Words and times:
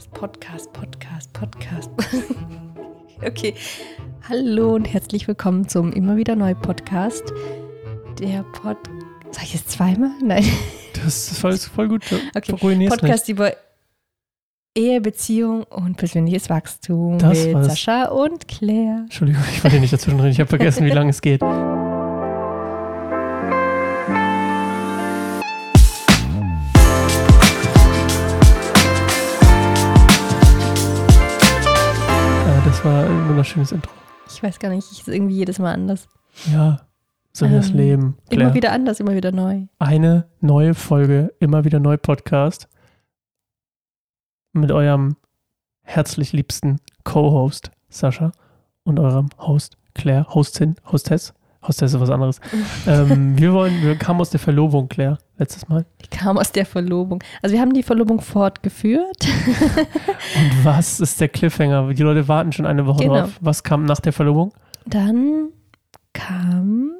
Was 0.00 0.08
Podcast, 0.08 0.72
Podcast, 0.72 1.30
Podcast. 1.34 1.90
okay. 3.22 3.54
Hallo 4.26 4.74
und 4.74 4.86
herzlich 4.86 5.28
willkommen 5.28 5.68
zum 5.68 5.92
Immer 5.92 6.16
wieder 6.16 6.36
neu 6.36 6.54
Podcast. 6.54 7.34
Der 8.18 8.42
Pod. 8.44 8.78
Sag 9.30 9.44
ich 9.44 9.56
es 9.56 9.66
zweimal? 9.66 10.12
Nein. 10.22 10.44
Das 10.94 11.32
ist 11.32 11.38
voll, 11.38 11.58
voll 11.58 11.88
gut. 11.88 12.02
Okay. 12.34 12.52
Podcast 12.88 13.28
nicht. 13.28 13.36
über 13.36 13.52
Ehe, 14.74 15.02
Beziehung 15.02 15.64
und 15.64 15.98
persönliches 15.98 16.48
Wachstum 16.48 17.18
das 17.18 17.44
mit 17.44 17.54
war's. 17.54 17.66
Sascha 17.66 18.04
und 18.06 18.48
Claire. 18.48 19.00
Entschuldigung, 19.02 19.42
ich 19.52 19.62
wollte 19.62 19.80
nicht 19.80 19.92
dazwischen 19.92 20.18
reden. 20.18 20.32
Ich 20.32 20.40
habe 20.40 20.48
vergessen, 20.48 20.86
wie 20.86 20.90
lange 20.90 21.10
es 21.10 21.20
geht. 21.20 21.42
wunderschönes 33.40 33.72
Intro. 33.72 33.90
Ich 34.28 34.42
weiß 34.42 34.58
gar 34.58 34.68
nicht, 34.68 34.90
ich 34.92 35.00
ist 35.00 35.08
irgendwie 35.08 35.34
jedes 35.36 35.58
Mal 35.58 35.72
anders. 35.72 36.08
Ja, 36.52 36.80
so 37.32 37.48
wie 37.48 37.54
das 37.54 37.70
Ähm, 37.70 37.76
Leben. 37.76 38.02
Immer 38.28 38.36
Claire. 38.42 38.54
wieder 38.54 38.72
anders, 38.72 39.00
immer 39.00 39.14
wieder 39.14 39.32
neu. 39.32 39.66
Eine 39.78 40.28
neue 40.40 40.74
Folge, 40.74 41.32
immer 41.40 41.64
wieder 41.64 41.80
neu 41.80 41.96
Podcast 41.96 42.68
mit 44.52 44.70
eurem 44.70 45.16
herzlich 45.82 46.32
liebsten 46.32 46.80
Co-Host 47.04 47.70
Sascha 47.88 48.32
und 48.84 49.00
eurem 49.00 49.30
Host 49.38 49.76
Claire, 49.94 50.26
Hostin, 50.34 50.76
Hostess. 50.92 51.32
Hostess 51.66 51.92
ist 51.94 52.00
was 52.00 52.10
anderes. 52.10 52.40
ähm, 52.86 53.38
wir 53.38 53.52
wollen, 53.52 53.82
wir 53.82 53.94
kamen 53.96 54.20
aus 54.20 54.30
der 54.30 54.40
Verlobung, 54.40 54.88
Claire, 54.88 55.18
letztes 55.36 55.68
Mal. 55.68 55.84
Die 56.02 56.08
kam 56.08 56.38
aus 56.38 56.52
der 56.52 56.64
Verlobung. 56.64 57.22
Also 57.42 57.54
wir 57.54 57.60
haben 57.60 57.74
die 57.74 57.82
Verlobung 57.82 58.20
fortgeführt. 58.20 59.26
Und 59.26 60.64
was 60.64 61.00
ist 61.00 61.20
der 61.20 61.28
Cliffhanger? 61.28 61.92
Die 61.92 62.02
Leute 62.02 62.26
warten 62.28 62.52
schon 62.52 62.64
eine 62.66 62.86
Woche 62.86 63.02
Genau. 63.04 63.14
drauf. 63.20 63.36
Was 63.40 63.62
kam 63.62 63.84
nach 63.84 64.00
der 64.00 64.12
Verlobung? 64.14 64.52
Dann 64.86 65.50
kam 66.14 66.92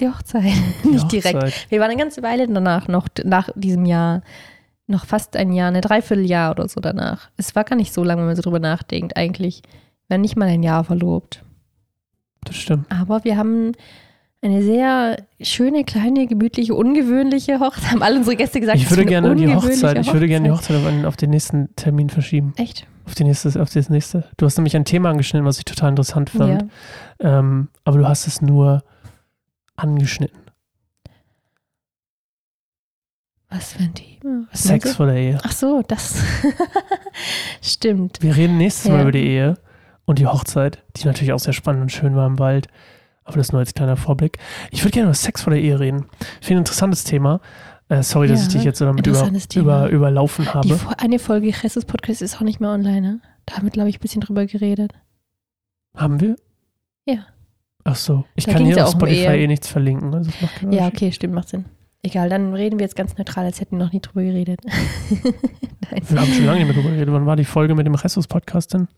die 0.00 0.08
Hochzeit. 0.08 0.44
Nicht 0.84 1.10
Die 1.12 1.20
direkt. 1.20 1.36
Hochzeit. 1.42 1.66
Wir 1.70 1.80
waren 1.80 1.90
eine 1.90 1.98
ganze 2.00 2.22
Weile 2.22 2.46
danach, 2.46 2.88
noch 2.88 3.08
nach 3.24 3.48
diesem 3.54 3.86
Jahr, 3.86 4.20
noch 4.86 5.06
fast 5.06 5.34
ein 5.36 5.52
Jahr, 5.52 5.68
eine 5.68 5.80
Dreivierteljahr 5.80 6.50
oder 6.50 6.68
so 6.68 6.80
danach. 6.80 7.30
Es 7.38 7.54
war 7.56 7.64
gar 7.64 7.76
nicht 7.76 7.94
so 7.94 8.04
lange, 8.04 8.20
wenn 8.20 8.26
man 8.26 8.36
so 8.36 8.42
drüber 8.42 8.60
nachdenkt, 8.60 9.16
eigentlich. 9.16 9.62
Wir 10.06 10.14
waren 10.16 10.20
nicht 10.20 10.36
mal 10.36 10.48
ein 10.48 10.62
Jahr 10.62 10.84
verlobt. 10.84 11.42
Das 12.46 12.56
stimmt. 12.56 12.86
Aber 12.90 13.22
wir 13.24 13.36
haben 13.36 13.72
eine 14.42 14.62
sehr 14.62 15.16
schöne, 15.40 15.84
kleine, 15.84 16.26
gemütliche, 16.26 16.74
ungewöhnliche 16.74 17.58
Hochzeit. 17.60 17.90
Haben 17.90 18.02
alle 18.02 18.18
unsere 18.18 18.36
Gäste 18.36 18.60
gesagt, 18.60 18.78
Ich 18.78 18.88
würde 18.90 19.04
gerne 19.04 19.34
die 19.34 19.52
Hochzeit, 19.54 19.98
ich 19.98 20.12
würde 20.12 20.28
gerne 20.28 20.48
die 20.48 20.52
Hochzeit 20.54 20.76
auf, 20.76 20.86
einen, 20.86 21.04
auf 21.04 21.16
den 21.16 21.30
nächsten 21.30 21.74
Termin 21.76 22.08
verschieben. 22.10 22.52
Echt? 22.56 22.86
Auf, 23.06 23.14
die 23.14 23.24
nächste, 23.24 23.60
auf 23.60 23.70
das 23.70 23.88
nächste. 23.90 24.24
Du 24.36 24.46
hast 24.46 24.56
nämlich 24.56 24.76
ein 24.76 24.84
Thema 24.84 25.10
angeschnitten, 25.10 25.46
was 25.46 25.58
ich 25.58 25.64
total 25.64 25.90
interessant 25.90 26.30
fand. 26.30 26.70
Ja. 27.20 27.38
Ähm, 27.38 27.68
aber 27.84 27.98
du 27.98 28.06
hast 28.08 28.26
es 28.26 28.40
nur 28.40 28.82
angeschnitten. 29.76 30.38
Was 33.48 33.72
für 33.74 33.82
ein 33.84 33.94
Thema? 33.94 34.46
Was 34.50 34.64
Sex 34.64 34.96
vor 34.96 35.06
der 35.06 35.16
Ehe. 35.16 35.38
Ach 35.42 35.52
so, 35.52 35.82
das 35.86 36.16
stimmt. 37.62 38.20
Wir 38.20 38.36
reden 38.36 38.58
nächstes 38.58 38.88
Mal 38.90 38.96
Ja. 38.96 39.02
über 39.02 39.12
die 39.12 39.24
Ehe 39.26 39.54
und 40.06 40.18
die 40.18 40.26
Hochzeit, 40.26 40.82
die 40.96 41.04
natürlich 41.04 41.32
auch 41.32 41.38
sehr 41.38 41.52
spannend 41.52 41.82
und 41.82 41.92
schön 41.92 42.16
war 42.16 42.26
im 42.26 42.38
Wald. 42.38 42.68
Aber 43.24 43.36
das 43.38 43.50
nur 43.52 43.58
als 43.58 43.74
kleiner 43.74 43.96
Vorblick. 43.96 44.38
Ich 44.70 44.82
würde 44.84 44.92
gerne 44.92 45.06
über 45.08 45.14
Sex 45.14 45.42
vor 45.42 45.52
der 45.52 45.60
Ehe 45.60 45.78
reden. 45.80 46.06
Finde 46.40 46.54
ein 46.54 46.58
interessantes 46.58 47.02
Thema. 47.04 47.40
Äh, 47.88 48.02
sorry, 48.02 48.28
dass 48.28 48.40
Ja, 48.42 48.46
ich 48.46 48.52
dich 48.54 48.64
jetzt 48.64 48.78
so 48.78 48.84
damit 48.84 49.06
über, 49.06 49.28
über, 49.54 49.88
überlaufen 49.90 50.44
Die, 50.44 50.50
habe. 50.50 50.68
Fo- 50.76 50.92
eine 50.98 51.18
Folge 51.18 51.48
Jesus 51.48 51.84
Podcast 51.84 52.22
ist 52.22 52.36
auch 52.36 52.40
nicht 52.42 52.60
mehr 52.60 52.70
online, 52.70 53.00
ne? 53.00 53.20
Da 53.44 53.56
haben 53.56 53.64
wir, 53.64 53.70
glaube 53.70 53.88
ich, 53.88 53.98
ein 53.98 54.00
bisschen 54.00 54.20
drüber 54.20 54.46
geredet. 54.46 54.92
Haben 55.96 56.20
wir? 56.20 56.36
Ja. 57.06 57.26
Ach 57.84 57.94
so. 57.96 58.24
Ich 58.34 58.44
Da 58.46 58.52
kann 58.52 58.64
hier 58.64 58.84
auf 58.84 58.92
Spotify 58.92 59.36
eh 59.38 59.46
nichts 59.46 59.68
verlinken. 59.68 60.12
Also 60.14 60.30
Ja, 60.70 60.86
okay, 60.88 61.12
stimmt, 61.12 61.34
macht 61.34 61.48
Sinn. 61.48 61.64
Egal, 62.02 62.28
dann 62.28 62.54
reden 62.54 62.78
wir 62.78 62.84
jetzt 62.84 62.96
ganz 62.96 63.16
neutral, 63.16 63.44
als 63.44 63.60
hätten 63.60 63.78
wir 63.78 63.84
noch 63.84 63.92
nie 63.92 64.00
drüber 64.00 64.22
geredet. 64.22 64.60
Wir 66.08 66.20
haben 66.20 66.32
schon 66.32 66.44
lange 66.44 66.58
nicht 66.58 66.66
mehr 66.66 66.74
drüber 66.76 66.90
geredet. 66.90 67.12
Wann 67.14 67.26
war 67.26 67.36
die 67.36 67.44
Folge 67.44 67.74
mit 67.74 67.86
dem 67.86 67.94
Jesus-Podcast 67.94 68.74
denn? 68.74 68.88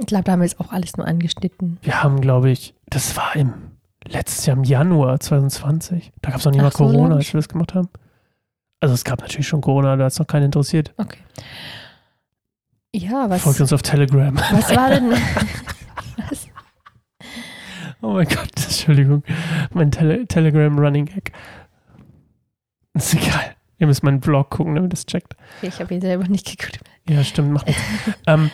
Ich 0.00 0.06
glaube, 0.06 0.24
da 0.24 0.32
haben 0.32 0.40
wir 0.40 0.46
jetzt 0.46 0.58
auch 0.58 0.72
alles 0.72 0.96
nur 0.96 1.06
angeschnitten. 1.06 1.78
Wir 1.82 2.02
haben, 2.02 2.22
glaube 2.22 2.50
ich, 2.50 2.74
das 2.88 3.16
war 3.16 3.36
im 3.36 3.52
letztes 4.06 4.46
Jahr 4.46 4.56
im 4.56 4.64
Januar 4.64 5.20
2020. 5.20 6.10
Da 6.22 6.30
gab 6.30 6.40
es 6.40 6.46
noch 6.46 6.52
nicht 6.52 6.60
Ach, 6.60 6.64
mal 6.64 6.70
so 6.72 6.78
Corona, 6.78 7.08
lang 7.08 7.18
als 7.18 7.32
wir 7.32 7.38
das 7.38 7.48
gemacht 7.48 7.74
haben. 7.74 7.88
Also 8.80 8.94
es 8.94 9.04
gab 9.04 9.20
natürlich 9.20 9.46
schon 9.46 9.60
Corona, 9.60 9.96
da 9.96 10.04
hat 10.04 10.12
es 10.12 10.18
noch 10.18 10.26
keinen 10.26 10.44
interessiert. 10.44 10.94
Okay. 10.96 11.18
Ja, 12.94 13.28
was, 13.28 13.42
Folgt 13.42 13.60
uns 13.60 13.74
auf 13.74 13.82
Telegram. 13.82 14.34
was 14.50 14.74
war 14.74 14.88
denn. 14.90 15.10
was? 15.10 16.48
Oh 18.02 18.14
mein 18.14 18.26
Gott, 18.26 18.56
Entschuldigung. 18.56 19.22
Mein 19.74 19.90
Tele 19.90 20.26
Telegram 20.26 20.78
Running 20.78 21.04
Gag. 21.04 21.32
Ist 22.94 23.12
egal. 23.12 23.54
Ihr 23.76 23.86
müsst 23.86 24.02
meinen 24.02 24.20
Blog 24.20 24.48
gucken, 24.48 24.74
damit 24.74 24.94
es 24.94 25.04
checkt. 25.04 25.36
Okay, 25.58 25.68
ich 25.68 25.80
habe 25.80 25.92
ihn 25.92 26.00
selber 26.00 26.26
nicht 26.26 26.46
geguckt. 26.46 26.80
Ja, 27.06 27.22
stimmt, 27.24 27.50
macht 27.50 27.66
nichts. 27.66 27.82
ähm, 28.26 28.50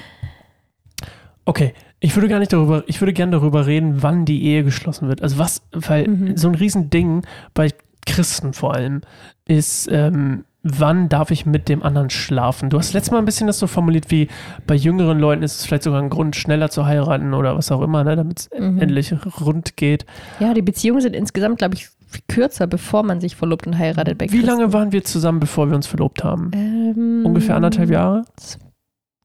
okay, 1.46 1.72
ich 2.00 2.14
würde 2.14 2.28
gar 2.28 2.38
nicht 2.38 2.52
darüber, 2.52 2.84
ich 2.86 3.00
würde 3.00 3.12
gerne 3.14 3.32
darüber 3.32 3.66
reden, 3.66 4.02
wann 4.02 4.24
die 4.26 4.44
Ehe 4.44 4.62
geschlossen 4.64 5.08
wird. 5.08 5.22
Also 5.22 5.38
was, 5.38 5.62
weil 5.72 6.06
Mhm. 6.08 6.36
so 6.36 6.48
ein 6.48 6.54
Riesending 6.54 7.22
bei 7.54 7.70
Christen 8.04 8.52
vor 8.52 8.74
allem 8.74 9.00
ist, 9.48 9.88
ähm, 9.90 10.44
wann 10.62 11.08
darf 11.08 11.30
ich 11.30 11.46
mit 11.46 11.68
dem 11.68 11.82
anderen 11.82 12.10
schlafen? 12.10 12.68
Du 12.70 12.78
hast 12.78 12.92
letztes 12.92 13.12
Mal 13.12 13.18
ein 13.18 13.24
bisschen 13.24 13.46
das 13.46 13.58
so 13.58 13.66
formuliert, 13.66 14.10
wie 14.10 14.28
bei 14.66 14.74
jüngeren 14.74 15.18
Leuten 15.18 15.42
ist 15.42 15.60
es 15.60 15.64
vielleicht 15.66 15.84
sogar 15.84 16.02
ein 16.02 16.10
Grund, 16.10 16.36
schneller 16.36 16.68
zu 16.70 16.84
heiraten 16.86 17.32
oder 17.34 17.56
was 17.56 17.70
auch 17.72 17.80
immer, 17.82 18.04
ne, 18.04 18.16
damit 18.16 18.40
es 18.40 18.50
Mhm. 18.58 18.78
endlich 18.80 19.14
rund 19.40 19.76
geht. 19.76 20.04
Ja, 20.40 20.52
die 20.54 20.62
Beziehungen 20.62 21.00
sind 21.00 21.14
insgesamt, 21.16 21.58
glaube 21.58 21.76
ich, 21.76 21.88
viel 22.08 22.22
kürzer, 22.28 22.66
bevor 22.66 23.02
man 23.04 23.20
sich 23.20 23.34
verlobt 23.36 23.66
und 23.66 23.78
heiratet. 23.78 24.18
Bei 24.18 24.30
Wie 24.30 24.38
lange 24.40 24.62
Christen. 24.64 24.72
waren 24.72 24.92
wir 24.92 25.04
zusammen, 25.04 25.40
bevor 25.40 25.68
wir 25.68 25.76
uns 25.76 25.86
verlobt 25.86 26.22
haben? 26.22 26.50
Ähm, 26.54 27.22
Ungefähr 27.24 27.56
anderthalb 27.56 27.90
Jahre? 27.90 28.24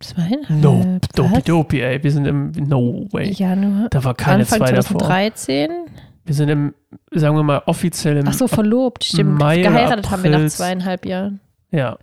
Zweieinhalb. 0.01 0.61
Nope, 0.61 0.99
dopi 1.15 1.41
dopi, 1.41 1.81
ey. 1.81 2.03
Wir 2.03 2.11
sind 2.11 2.25
im, 2.25 2.51
no 2.51 3.07
way. 3.11 3.31
Januar. 3.31 3.87
Da 3.89 4.03
war 4.03 4.13
keine 4.13 4.39
Anfang 4.41 4.59
zwei 4.59 4.71
davor. 4.71 4.99
2013. 5.01 5.69
Wir 6.25 6.35
sind 6.35 6.49
im, 6.49 6.73
sagen 7.11 7.35
wir 7.35 7.43
mal, 7.43 7.61
offiziell 7.65 8.17
im. 8.17 8.27
Ach 8.27 8.33
so, 8.33 8.47
verlobt, 8.47 9.03
stimmt. 9.03 9.39
Mai 9.39 9.61
Geheiratet 9.61 10.11
haben 10.11 10.23
wir 10.23 10.29
nach 10.31 10.37
April- 10.37 10.51
zweieinhalb 10.51 11.05
Jahren. 11.05 11.39
ja, 11.71 11.97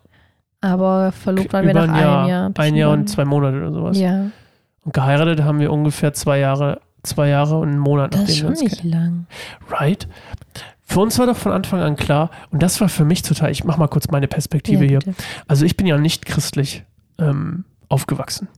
Aber 0.61 1.13
verlobt 1.13 1.53
waren 1.53 1.67
wir 1.67 1.75
nach 1.75 1.83
ein 1.89 1.95
Jahr. 1.95 2.21
einem 2.21 2.29
Jahr. 2.31 2.53
ein 2.59 2.75
Jahr 2.75 2.91
lang. 2.91 3.01
und 3.01 3.07
zwei 3.09 3.25
Monate 3.25 3.59
oder 3.59 3.73
sowas. 3.73 3.99
Ja, 3.99 4.31
Und 4.85 4.93
geheiratet 4.95 5.43
haben 5.43 5.61
wir 5.61 5.73
ungefähr 5.73 6.13
zwei 6.15 6.39
Jahre, 6.41 6.81
zwei 7.05 7.29
Jahre 7.29 7.59
und 7.59 7.69
einen 7.69 7.79
Monat, 7.79 8.13
das 8.15 8.23
ist 8.23 8.29
nachdem 8.29 8.35
wir 8.35 8.41
schon 8.41 8.49
uns 8.51 8.61
nicht 8.63 8.85
lang. 8.85 9.03
kennen. 9.03 9.27
Right? 9.71 10.09
Für 10.83 11.01
uns 11.01 11.19
war 11.19 11.27
doch 11.27 11.37
von 11.37 11.53
Anfang 11.53 11.81
an 11.81 11.95
klar, 11.97 12.31
und 12.51 12.63
das 12.63 12.81
war 12.81 12.89
für 12.89 13.05
mich 13.05 13.23
total, 13.23 13.51
ich 13.53 13.63
mach 13.65 13.77
mal 13.77 13.89
kurz 13.89 14.09
meine 14.11 14.27
Perspektive 14.27 14.85
Ja, 14.85 14.99
hier. 15.05 15.15
Also 15.47 15.65
ich 15.65 15.77
bin 15.77 15.87
ja 15.87 15.97
nicht 15.99 16.27
christlich 16.27 16.83
ähm, 17.21 17.65
aufgewachsen. 17.89 18.49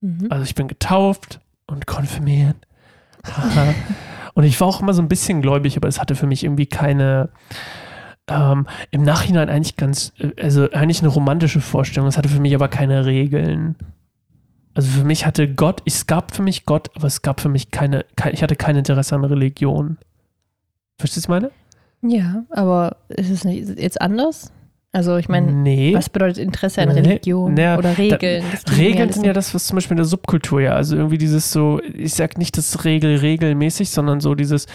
Mhm. 0.00 0.26
Also 0.30 0.44
ich 0.44 0.54
bin 0.54 0.68
getauft 0.68 1.40
und 1.66 1.86
konfirmiert. 1.86 2.56
Und 4.34 4.44
ich 4.44 4.60
war 4.60 4.68
auch 4.68 4.80
immer 4.80 4.94
so 4.94 5.02
ein 5.02 5.08
bisschen 5.08 5.42
gläubig, 5.42 5.76
aber 5.76 5.88
es 5.88 6.00
hatte 6.00 6.14
für 6.14 6.26
mich 6.26 6.44
irgendwie 6.44 6.66
keine, 6.66 7.28
ähm, 8.28 8.66
im 8.90 9.02
Nachhinein 9.02 9.48
eigentlich 9.48 9.76
ganz, 9.76 10.12
äh, 10.18 10.30
also 10.40 10.70
eigentlich 10.70 11.00
eine 11.00 11.08
romantische 11.08 11.60
Vorstellung. 11.60 12.08
Es 12.08 12.16
hatte 12.16 12.28
für 12.28 12.40
mich 12.40 12.54
aber 12.54 12.68
keine 12.68 13.04
Regeln. 13.04 13.76
Also 14.74 14.88
für 14.88 15.04
mich 15.04 15.26
hatte 15.26 15.52
Gott, 15.52 15.82
es 15.84 16.06
gab 16.06 16.34
für 16.34 16.42
mich 16.42 16.64
Gott, 16.64 16.90
aber 16.94 17.06
es 17.06 17.20
gab 17.20 17.40
für 17.40 17.50
mich 17.50 17.70
keine, 17.70 18.06
kein, 18.16 18.32
ich 18.32 18.42
hatte 18.42 18.56
kein 18.56 18.76
Interesse 18.76 19.14
an 19.14 19.24
Religion. 19.24 19.98
Verstehst 20.98 21.26
du 21.26 21.32
meine? 21.32 21.50
Ja, 22.00 22.44
aber 22.50 22.96
ist 23.08 23.30
es 23.30 23.44
nicht 23.44 23.60
ist 23.60 23.70
es 23.70 23.78
jetzt 23.78 24.00
anders? 24.00 24.50
Also 24.94 25.16
ich 25.16 25.30
meine, 25.30 25.50
nee. 25.50 25.94
was 25.94 26.10
bedeutet 26.10 26.36
Interesse 26.36 26.82
an 26.82 26.90
Nee, 26.90 27.00
Religion 27.00 27.54
naja, 27.54 27.78
oder 27.78 27.96
Regeln? 27.96 28.44
Mir 28.44 28.76
Regeln 28.76 29.10
sind 29.10 29.24
ja 29.24 29.32
das, 29.32 29.54
was 29.54 29.66
zum 29.66 29.76
Beispiel 29.76 29.94
in 29.94 29.96
der 29.96 30.04
Subkultur 30.04 30.60
ja, 30.60 30.74
also 30.74 30.96
irgendwie 30.96 31.16
dieses 31.16 31.50
so, 31.50 31.80
ich 31.94 32.12
sag 32.12 32.36
nicht 32.36 32.58
das 32.58 32.84
Regel 32.84 33.16
regelmäßig, 33.16 33.88
sondern 33.88 34.20
so 34.20 34.34
dieses 34.34 34.66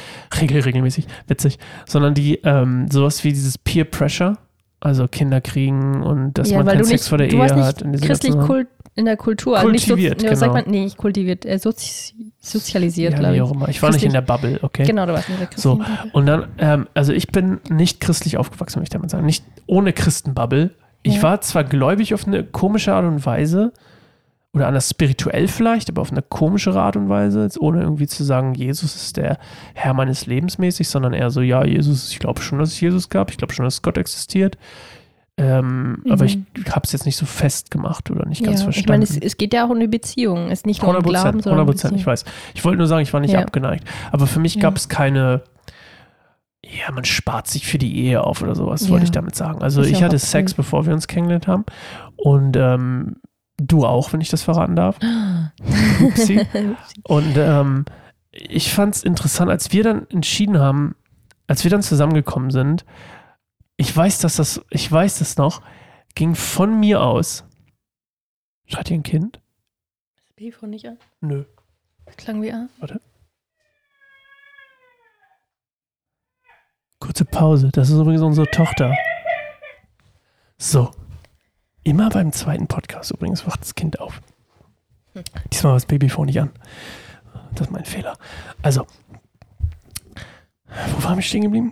Regel 0.41 0.61
regelmäßig, 0.61 1.05
witzig, 1.27 1.59
sondern 1.85 2.15
die, 2.15 2.39
ähm, 2.43 2.89
sowas 2.89 3.23
wie 3.23 3.29
dieses 3.29 3.59
Peer 3.59 3.85
Pressure, 3.85 4.39
also 4.79 5.07
Kinder 5.07 5.39
kriegen 5.39 6.01
und 6.01 6.33
dass 6.33 6.49
ja, 6.49 6.63
man 6.63 6.67
keinen 6.67 6.83
Sex 6.83 7.01
nicht, 7.03 7.09
vor 7.09 7.19
der 7.19 7.31
Ehe 7.31 7.55
hat. 7.63 7.83
und 7.83 7.93
in 8.97 9.05
der 9.05 9.15
Kultur. 9.15 9.57
also 9.57 9.69
nicht 9.69 9.87
Kultiviert, 9.87 10.19
sozi- 10.19 10.25
ja, 10.25 10.35
sagt 10.35 10.53
genau. 10.53 10.63
man, 10.65 10.71
nee, 10.71 10.83
nicht 10.83 10.97
kultiviert, 10.97 11.45
äh, 11.45 11.57
sozi 11.59 12.13
sozialisiert, 12.39 13.13
ja, 13.13 13.19
glaube 13.19 13.35
ich. 13.35 13.41
auch 13.41 13.51
immer. 13.51 13.69
Ich 13.69 13.81
war 13.81 13.91
nicht 13.91 14.03
in 14.03 14.11
der 14.13 14.21
Bubble, 14.21 14.59
okay? 14.61 14.83
Genau, 14.85 15.05
du 15.05 15.13
warst 15.13 15.29
in 15.29 15.37
der 15.37 15.47
So. 15.55 15.81
Und 16.13 16.25
dann, 16.25 16.47
ähm, 16.59 16.87
also 16.93 17.13
ich 17.13 17.27
bin 17.27 17.59
nicht 17.69 17.99
christlich 17.99 18.37
aufgewachsen, 18.37 18.75
würde 18.77 18.83
ich 18.83 18.89
damit 18.89 19.09
sagen. 19.09 19.25
Nicht 19.25 19.43
ohne 19.65 19.93
Christenbubble. 19.93 20.71
Ich 21.03 21.15
Ja. 21.17 21.23
war 21.23 21.41
zwar 21.41 21.63
gläubig 21.63 22.13
auf 22.13 22.25
eine 22.27 22.43
komische 22.43 22.93
Art 22.93 23.05
und 23.05 23.25
Weise, 23.25 23.71
oder 24.53 24.67
anders 24.67 24.89
spirituell 24.89 25.47
vielleicht, 25.47 25.89
aber 25.89 26.01
auf 26.01 26.11
eine 26.11 26.21
komischere 26.23 26.81
Art 26.81 26.95
und 26.95 27.09
Weise, 27.09 27.43
jetzt 27.43 27.59
ohne 27.59 27.81
irgendwie 27.81 28.07
zu 28.07 28.23
sagen, 28.23 28.55
Jesus 28.55 28.95
ist 28.95 29.17
der 29.17 29.37
Herr 29.75 29.93
meines 29.93 30.25
Lebens 30.25 30.57
mäßig, 30.57 30.87
sondern 30.89 31.13
eher 31.13 31.29
so, 31.29 31.41
ja, 31.41 31.63
Jesus, 31.63 32.11
ich 32.11 32.17
glaube 32.19 32.41
schon, 32.41 32.57
dass 32.57 32.69
es 32.69 32.79
Jesus 32.81 33.09
gab, 33.09 33.29
ich 33.29 33.37
glaube 33.37 33.53
schon, 33.53 33.65
dass 33.65 33.81
Gott 33.83 33.97
existiert. 33.97 34.57
Ähm, 35.37 36.01
Mhm. 36.03 36.11
Aber 36.11 36.25
ich 36.25 36.39
habe 36.69 36.81
es 36.83 36.91
jetzt 36.91 37.05
nicht 37.05 37.15
so 37.15 37.25
festgemacht 37.25 38.09
oder 38.09 38.25
nicht 38.25 38.43
ganz 38.43 38.59
ja. 38.59 38.63
verstanden. 38.65 38.79
Ich 38.79 38.87
meine, 38.89 39.03
es, 39.03 39.17
es 39.17 39.37
geht 39.37 39.53
ja 39.53 39.65
auch 39.65 39.69
um 39.69 39.77
eine 39.77 39.87
Beziehung. 39.87 40.47
Es 40.47 40.59
ist 40.59 40.65
nicht 40.65 40.81
nur 40.81 40.89
um 40.89 40.95
100 40.95 41.09
Glauben, 41.11 41.23
Prozent, 41.25 41.43
sondern 41.43 41.59
100 41.59 41.75
Prozent, 41.75 41.99
ich 41.99 42.05
weiß. 42.07 42.25
Ich 42.55 42.65
wollte 42.65 42.77
nur 42.79 42.87
sagen, 42.87 43.03
ich 43.03 43.13
war 43.13 43.19
nicht 43.19 43.33
Ja. 43.33 43.41
abgeneigt. 43.41 43.87
Aber 44.11 44.25
für 44.27 44.39
mich 44.39 44.55
Ja. 44.55 44.61
gab 44.61 44.75
es 44.77 44.89
keine, 44.89 45.43
ja, 46.65 46.91
man 46.91 47.05
spart 47.05 47.47
sich 47.47 47.67
für 47.67 47.77
die 47.77 47.97
Ehe 48.05 48.23
auf 48.23 48.41
oder 48.41 48.55
sowas, 48.55 48.89
wollte 48.89 49.05
ich 49.05 49.11
damit 49.11 49.35
sagen. 49.35 49.61
Also 49.61 49.83
ich 49.83 49.97
auch 49.97 50.01
hatte. 50.01 50.17
Sex, 50.19 50.53
bevor 50.55 50.85
wir 50.87 50.93
uns 50.93 51.07
kennengelernt 51.07 51.47
haben. 51.47 51.65
Und 52.15 52.57
ähm, 52.57 53.17
du 53.57 53.85
auch, 53.85 54.13
wenn 54.13 54.21
ich 54.21 54.29
das 54.29 54.41
verraten 54.43 54.75
darf. 54.75 54.97
Upsi. 56.01 56.41
Und 57.03 57.37
ähm, 57.37 57.85
ich 58.31 58.71
fand 58.73 58.95
es 58.95 59.03
interessant, 59.03 59.49
als 59.51 59.71
wir 59.71 59.83
dann 59.83 60.07
entschieden 60.09 60.59
haben, 60.59 60.95
als 61.47 61.63
wir 61.63 61.71
dann 61.71 61.81
zusammengekommen 61.83 62.49
sind, 62.51 62.85
ich 63.77 63.95
weiß, 63.95 64.19
dass 64.19 64.35
das, 64.35 64.61
ich 64.69 64.91
weiß 64.91 65.19
das 65.19 65.37
noch, 65.37 65.61
ging 66.15 66.35
von 66.35 66.79
mir 66.79 67.01
aus. 67.01 67.45
Schreit 68.65 68.89
ihr 68.89 68.97
ein 68.97 69.03
Kind? 69.03 69.39
Das 70.17 70.33
Babyfon 70.35 70.71
nicht 70.71 70.87
an. 70.87 70.97
Nö. 71.21 71.45
Das 72.05 72.17
klang 72.17 72.41
wie 72.41 72.51
an. 72.51 72.69
Kurze 76.99 77.23
Pause. 77.23 77.69
Das 77.71 77.89
ist 77.89 77.99
übrigens 77.99 78.23
unsere 78.23 78.49
Tochter. 78.49 78.95
So. 80.57 80.91
Immer 81.83 82.09
beim 82.09 82.33
zweiten 82.33 82.67
Podcast 82.67 83.11
übrigens 83.11 83.45
wacht 83.47 83.61
das 83.61 83.75
Kind 83.75 83.99
auf. 83.99 84.21
Diesmal 85.53 85.71
war 85.71 85.77
das 85.77 85.85
Babyphone 85.85 86.25
nicht 86.25 86.41
an. 86.41 86.51
Das 87.53 87.67
ist 87.67 87.71
mein 87.71 87.85
Fehler. 87.85 88.17
Also. 88.61 88.85
Wo 90.65 91.03
waren 91.03 91.15
wir 91.15 91.23
stehen 91.23 91.43
geblieben? 91.43 91.71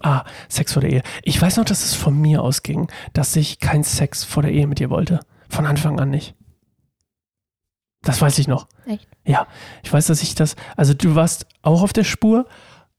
Ah, 0.00 0.24
Sex 0.48 0.72
vor 0.72 0.82
der 0.82 0.92
Ehe. 0.92 1.02
Ich 1.22 1.40
weiß 1.40 1.56
noch, 1.56 1.64
dass 1.64 1.84
es 1.84 1.94
von 1.94 2.18
mir 2.18 2.42
ausging, 2.42 2.88
dass 3.12 3.34
ich 3.36 3.58
keinen 3.58 3.84
Sex 3.84 4.24
vor 4.24 4.42
der 4.42 4.52
Ehe 4.52 4.66
mit 4.66 4.78
dir 4.78 4.90
wollte. 4.90 5.20
Von 5.48 5.66
Anfang 5.66 5.98
an 5.98 6.10
nicht. 6.10 6.34
Das 8.02 8.20
weiß 8.20 8.38
ich 8.38 8.46
noch. 8.46 8.68
Echt? 8.86 9.08
Ja, 9.26 9.46
ich 9.82 9.92
weiß, 9.92 10.06
dass 10.06 10.22
ich 10.22 10.34
das. 10.34 10.56
Also, 10.76 10.94
du 10.94 11.14
warst 11.14 11.46
auch 11.62 11.82
auf 11.82 11.92
der 11.92 12.04
Spur, 12.04 12.46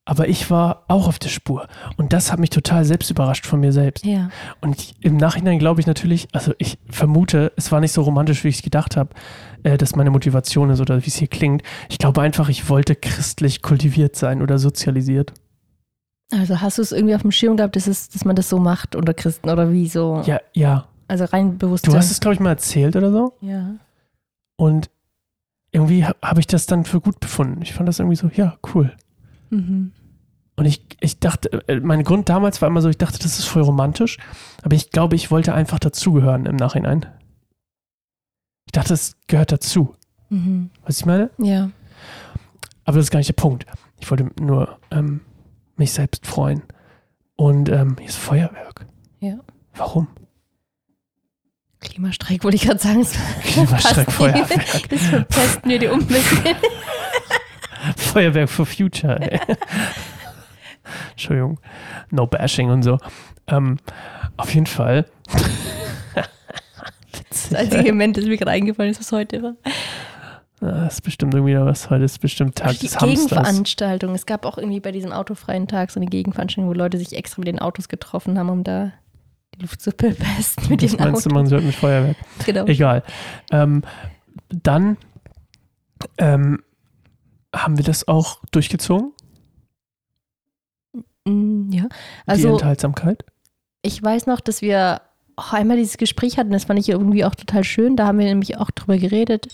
aber 0.09 0.27
ich 0.27 0.49
war 0.49 0.85
auch 0.87 1.07
auf 1.07 1.19
der 1.19 1.29
Spur. 1.29 1.67
Und 1.95 2.13
das 2.13 2.31
hat 2.31 2.39
mich 2.39 2.49
total 2.49 2.83
selbst 2.83 3.11
überrascht 3.11 3.45
von 3.45 3.59
mir 3.59 3.71
selbst. 3.71 4.03
Ja. 4.05 4.29
Und 4.59 4.75
ich, 4.75 4.95
im 5.01 5.17
Nachhinein 5.17 5.59
glaube 5.59 5.81
ich 5.81 5.87
natürlich, 5.87 6.27
also 6.33 6.53
ich 6.57 6.79
vermute, 6.89 7.53
es 7.57 7.71
war 7.71 7.79
nicht 7.79 7.91
so 7.91 8.01
romantisch, 8.01 8.43
wie 8.43 8.47
ich 8.47 8.57
es 8.57 8.61
gedacht 8.63 8.97
habe, 8.97 9.11
äh, 9.61 9.77
dass 9.77 9.95
meine 9.95 10.09
Motivation 10.09 10.71
ist 10.71 10.81
oder 10.81 11.03
wie 11.03 11.09
es 11.09 11.15
hier 11.15 11.27
klingt. 11.27 11.61
Ich 11.89 11.99
glaube 11.99 12.21
einfach, 12.21 12.49
ich 12.49 12.69
wollte 12.69 12.95
christlich 12.95 13.61
kultiviert 13.61 14.15
sein 14.15 14.41
oder 14.41 14.57
sozialisiert. 14.57 15.33
Also 16.31 16.61
hast 16.61 16.77
du 16.77 16.81
es 16.83 16.91
irgendwie 16.91 17.15
auf 17.15 17.21
dem 17.23 17.31
Schirm 17.31 17.57
gehabt, 17.57 17.75
dass, 17.75 17.87
es, 17.87 18.09
dass 18.09 18.23
man 18.25 18.35
das 18.35 18.49
so 18.49 18.59
macht 18.59 18.95
unter 18.95 19.13
Christen 19.13 19.49
oder 19.49 19.71
wie 19.71 19.87
so? 19.87 20.21
Ja, 20.25 20.39
ja. 20.53 20.87
Also 21.07 21.25
rein 21.25 21.57
bewusst. 21.57 21.87
Du 21.87 21.95
hast 21.95 22.11
es, 22.11 22.19
glaube 22.19 22.35
ich, 22.35 22.39
mal 22.39 22.49
erzählt 22.51 22.95
oder 22.95 23.11
so. 23.11 23.33
Ja. 23.41 23.75
Und 24.57 24.91
irgendwie 25.71 26.05
ha- 26.05 26.15
habe 26.23 26.39
ich 26.39 26.47
das 26.47 26.67
dann 26.67 26.85
für 26.85 27.01
gut 27.01 27.19
befunden. 27.19 27.61
Ich 27.63 27.73
fand 27.73 27.89
das 27.89 27.99
irgendwie 27.99 28.15
so, 28.15 28.29
ja, 28.33 28.57
cool. 28.75 28.95
Mhm. 29.49 29.91
Und 30.55 30.65
ich, 30.65 30.85
ich 30.99 31.19
dachte, 31.19 31.67
äh, 31.67 31.79
mein 31.79 32.03
Grund 32.03 32.29
damals 32.29 32.61
war 32.61 32.67
immer 32.69 32.81
so, 32.81 32.89
ich 32.89 32.97
dachte, 32.97 33.17
das 33.17 33.39
ist 33.39 33.45
voll 33.45 33.63
romantisch. 33.63 34.17
Aber 34.61 34.75
ich 34.75 34.91
glaube, 34.91 35.15
ich 35.15 35.31
wollte 35.31 35.53
einfach 35.55 35.79
dazugehören 35.79 36.45
im 36.45 36.57
Nachhinein. 36.57 37.05
Ich 38.67 38.71
dachte, 38.73 38.93
es 38.93 39.15
gehört 39.27 39.51
dazu. 39.51 39.95
Mhm. 40.29 40.69
Was 40.85 40.99
ich 40.99 41.05
meine? 41.07 41.31
Ja. 41.39 41.71
Aber 42.85 42.97
das 42.97 43.05
ist 43.05 43.11
gar 43.11 43.17
nicht 43.19 43.29
der 43.29 43.33
Punkt. 43.33 43.65
Ich 43.99 44.09
wollte 44.11 44.29
nur 44.39 44.77
ähm, 44.91 45.21
mich 45.79 45.91
selbst 45.93 46.27
freuen. 46.27 46.63
Und 47.35 47.69
ähm, 47.69 47.95
hier 47.97 48.09
ist 48.09 48.17
Feuerwerk. 48.17 48.85
Ja. 49.19 49.39
Warum? 49.75 50.07
Klimastreik 51.79 52.43
wollte 52.43 52.57
ich 52.57 52.63
gerade 52.63 52.79
sagen. 52.79 53.07
Klimastreik, 53.43 54.11
Feuerwerk. 54.11 54.89
Das 54.89 55.01
verpesten 55.01 55.71
wir 55.71 55.79
die 55.79 55.87
Umwelt. 55.87 56.23
Feuerwerk 57.97 58.49
for 58.49 58.65
Future. 58.65 59.19
Ey. 59.21 59.39
Entschuldigung. 61.11 61.59
No 62.11 62.27
bashing 62.27 62.69
und 62.69 62.83
so. 62.83 62.97
Ähm, 63.47 63.77
auf 64.37 64.53
jeden 64.53 64.67
Fall. 64.67 65.05
Das 67.31 67.53
einzige 67.53 67.91
Moment, 67.91 68.17
das 68.17 68.25
mir 68.25 68.37
gerade 68.37 68.51
eingefallen 68.51 68.91
ist, 68.91 68.99
was 68.99 69.11
heute 69.11 69.41
war. 69.41 69.53
Ah, 70.61 70.83
Das 70.85 70.95
ist 70.95 71.01
bestimmt 71.01 71.33
irgendwie 71.33 71.55
was. 71.57 71.89
Heute 71.89 72.03
ist 72.03 72.19
bestimmt 72.19 72.55
Tag 72.57 72.71
die 72.71 72.87
des 72.87 72.99
Hamsters. 72.99 73.29
Gegenveranstaltung. 73.29 74.13
Es 74.15 74.25
gab 74.25 74.45
auch 74.45 74.57
irgendwie 74.57 74.79
bei 74.79 74.91
diesem 74.91 75.11
autofreien 75.11 75.67
Tag 75.67 75.91
so 75.91 75.99
eine 75.99 76.07
Gegenveranstaltung, 76.09 76.69
wo 76.69 76.73
Leute 76.73 76.97
sich 76.97 77.13
extra 77.13 77.39
mit 77.39 77.47
den 77.47 77.59
Autos 77.59 77.87
getroffen 77.87 78.37
haben, 78.37 78.49
um 78.49 78.63
da 78.63 78.91
die 79.55 79.61
Luft 79.61 79.81
zu 79.81 79.91
verpesten 79.91 80.69
mit 80.69 80.81
Das 80.83 80.91
den 80.91 80.99
meinst 80.99 81.25
du, 81.25 81.29
Autos. 81.29 81.33
man 81.33 81.47
sollte 81.47 81.65
mit 81.65 81.75
Feuerwerk? 81.75 82.17
Genau. 82.45 82.65
Egal. 82.65 83.03
Ähm, 83.51 83.83
dann 84.49 84.97
ähm, 86.17 86.61
haben 87.55 87.77
wir 87.77 87.83
das 87.85 88.07
auch 88.07 88.39
durchgezogen, 88.51 89.11
Mm, 91.25 91.69
Ja. 91.71 91.83
die 91.83 91.87
Also 92.27 92.49
Enthaltsamkeit. 92.53 93.25
ich 93.81 94.01
weiß 94.01 94.25
noch, 94.27 94.39
dass 94.39 94.61
wir 94.61 95.01
auch 95.35 95.53
einmal 95.53 95.77
dieses 95.77 95.97
Gespräch 95.97 96.37
hatten, 96.37 96.51
das 96.51 96.65
fand 96.65 96.79
ich 96.79 96.89
irgendwie 96.89 97.23
auch 97.25 97.35
total 97.35 97.63
schön. 97.63 97.95
Da 97.95 98.07
haben 98.07 98.19
wir 98.19 98.25
nämlich 98.25 98.57
auch 98.57 98.71
drüber 98.71 98.97
geredet, 98.97 99.47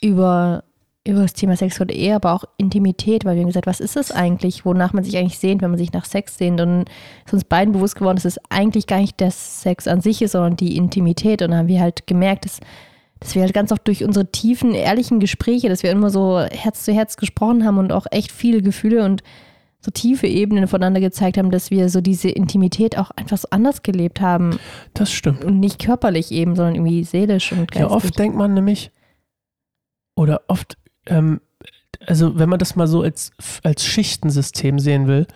über, 0.00 0.64
über 1.06 1.22
das 1.22 1.32
Thema 1.34 1.56
Sex 1.56 1.80
oder 1.80 1.94
Ehe, 1.94 2.14
aber 2.14 2.32
auch 2.32 2.44
Intimität, 2.56 3.24
weil 3.24 3.34
wir 3.34 3.42
haben 3.42 3.48
gesagt, 3.48 3.66
was 3.66 3.80
ist 3.80 3.96
das 3.96 4.12
eigentlich, 4.12 4.64
wonach 4.64 4.92
man 4.92 5.04
sich 5.04 5.16
eigentlich 5.16 5.38
sehnt, 5.38 5.62
wenn 5.62 5.70
man 5.70 5.78
sich 5.78 5.92
nach 5.92 6.04
Sex 6.04 6.38
sehnt. 6.38 6.60
Und 6.60 6.86
ist 7.26 7.32
uns 7.32 7.44
beiden 7.44 7.72
bewusst 7.72 7.96
geworden, 7.96 8.16
dass 8.16 8.24
es 8.24 8.40
eigentlich 8.48 8.86
gar 8.86 8.98
nicht 8.98 9.20
der 9.20 9.30
Sex 9.30 9.86
an 9.88 10.00
sich 10.00 10.22
ist, 10.22 10.32
sondern 10.32 10.56
die 10.56 10.76
Intimität. 10.76 11.42
Und 11.42 11.50
dann 11.50 11.60
haben 11.60 11.68
wir 11.68 11.80
halt 11.80 12.06
gemerkt, 12.06 12.44
dass, 12.44 12.60
dass 13.18 13.34
wir 13.34 13.42
halt 13.42 13.54
ganz 13.54 13.72
oft 13.72 13.86
durch 13.86 14.04
unsere 14.04 14.30
tiefen, 14.30 14.74
ehrlichen 14.74 15.20
Gespräche, 15.20 15.68
dass 15.68 15.82
wir 15.82 15.90
immer 15.90 16.10
so 16.10 16.38
Herz 16.38 16.84
zu 16.84 16.92
Herz 16.92 17.16
gesprochen 17.16 17.64
haben 17.64 17.78
und 17.78 17.92
auch 17.92 18.06
echt 18.10 18.32
viele 18.32 18.62
Gefühle 18.62 19.04
und 19.04 19.22
so 19.82 19.90
tiefe 19.90 20.26
Ebenen 20.26 20.68
voneinander 20.68 21.00
gezeigt 21.00 21.38
haben, 21.38 21.50
dass 21.50 21.70
wir 21.70 21.88
so 21.88 22.02
diese 22.02 22.28
Intimität 22.28 22.98
auch 22.98 23.10
einfach 23.12 23.38
so 23.38 23.48
anders 23.50 23.82
gelebt 23.82 24.20
haben 24.20 24.58
Das 24.92 25.10
stimmt. 25.10 25.42
und 25.42 25.58
nicht 25.58 25.82
körperlich 25.82 26.32
eben, 26.32 26.54
sondern 26.54 26.74
irgendwie 26.74 27.02
seelisch 27.04 27.52
und 27.52 27.72
geistig. 27.72 27.90
Ja, 27.90 27.96
oft 27.96 28.18
denkt 28.18 28.36
man 28.36 28.52
nämlich, 28.52 28.90
oder 30.20 30.42
oft, 30.48 30.76
ähm, 31.06 31.40
also 32.06 32.38
wenn 32.38 32.48
man 32.48 32.58
das 32.58 32.76
mal 32.76 32.86
so 32.86 33.02
als, 33.02 33.30
als 33.62 33.84
Schichtensystem 33.84 34.78
sehen 34.78 35.06
will, 35.06 35.26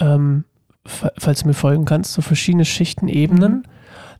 ähm, 0.00 0.44
fa- 0.84 1.12
falls 1.18 1.40
du 1.40 1.48
mir 1.48 1.54
folgen 1.54 1.84
kannst, 1.86 2.12
so 2.12 2.22
verschiedene 2.22 2.64
Schichten, 2.64 3.08
Ebenen, 3.08 3.52
Mhm. 3.52 3.62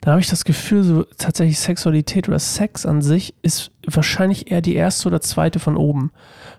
dann 0.01 0.13
habe 0.13 0.21
ich 0.21 0.29
das 0.29 0.45
Gefühl, 0.45 0.83
so 0.83 1.03
tatsächlich 1.19 1.59
Sexualität 1.59 2.29
oder 2.29 2.39
Sex 2.39 2.87
an 2.87 3.03
sich 3.03 3.35
ist 3.43 3.71
wahrscheinlich 3.87 4.51
eher 4.51 4.63
die 4.63 4.75
erste 4.75 5.09
oder 5.09 5.21
zweite 5.21 5.59
von 5.59 5.77
oben, 5.77 6.11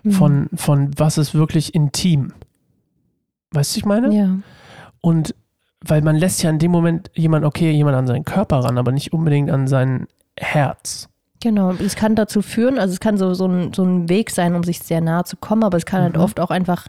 Mhm. 0.04 0.10
von, 0.12 0.48
von 0.54 0.90
was 0.98 1.18
ist 1.18 1.34
wirklich 1.34 1.74
intim. 1.74 2.32
Weißt 3.50 3.74
du, 3.74 3.78
ich 3.80 3.84
meine? 3.86 4.14
Ja. 4.14 4.36
Und 5.00 5.34
weil 5.80 6.02
man 6.02 6.16
lässt 6.16 6.42
ja 6.42 6.50
in 6.50 6.58
dem 6.58 6.70
Moment 6.72 7.10
jemand, 7.14 7.44
okay, 7.44 7.70
jemand 7.70 7.96
an 7.96 8.06
seinen 8.06 8.24
Körper 8.24 8.58
ran, 8.60 8.78
aber 8.78 8.92
nicht 8.92 9.12
unbedingt 9.12 9.50
an 9.50 9.66
sein 9.68 10.06
Herz. 10.36 11.08
Genau, 11.40 11.72
es 11.72 11.94
kann 11.94 12.16
dazu 12.16 12.42
führen, 12.42 12.78
also 12.78 12.92
es 12.92 13.00
kann 13.00 13.16
so, 13.16 13.32
so, 13.34 13.46
ein, 13.46 13.72
so 13.72 13.84
ein 13.84 14.08
Weg 14.08 14.30
sein, 14.30 14.54
um 14.56 14.64
sich 14.64 14.80
sehr 14.80 15.00
nahe 15.00 15.24
zu 15.24 15.36
kommen, 15.36 15.62
aber 15.62 15.76
es 15.76 15.86
kann 15.86 16.02
halt 16.02 16.16
Mhm. 16.16 16.22
oft 16.22 16.40
auch 16.40 16.50
einfach 16.50 16.88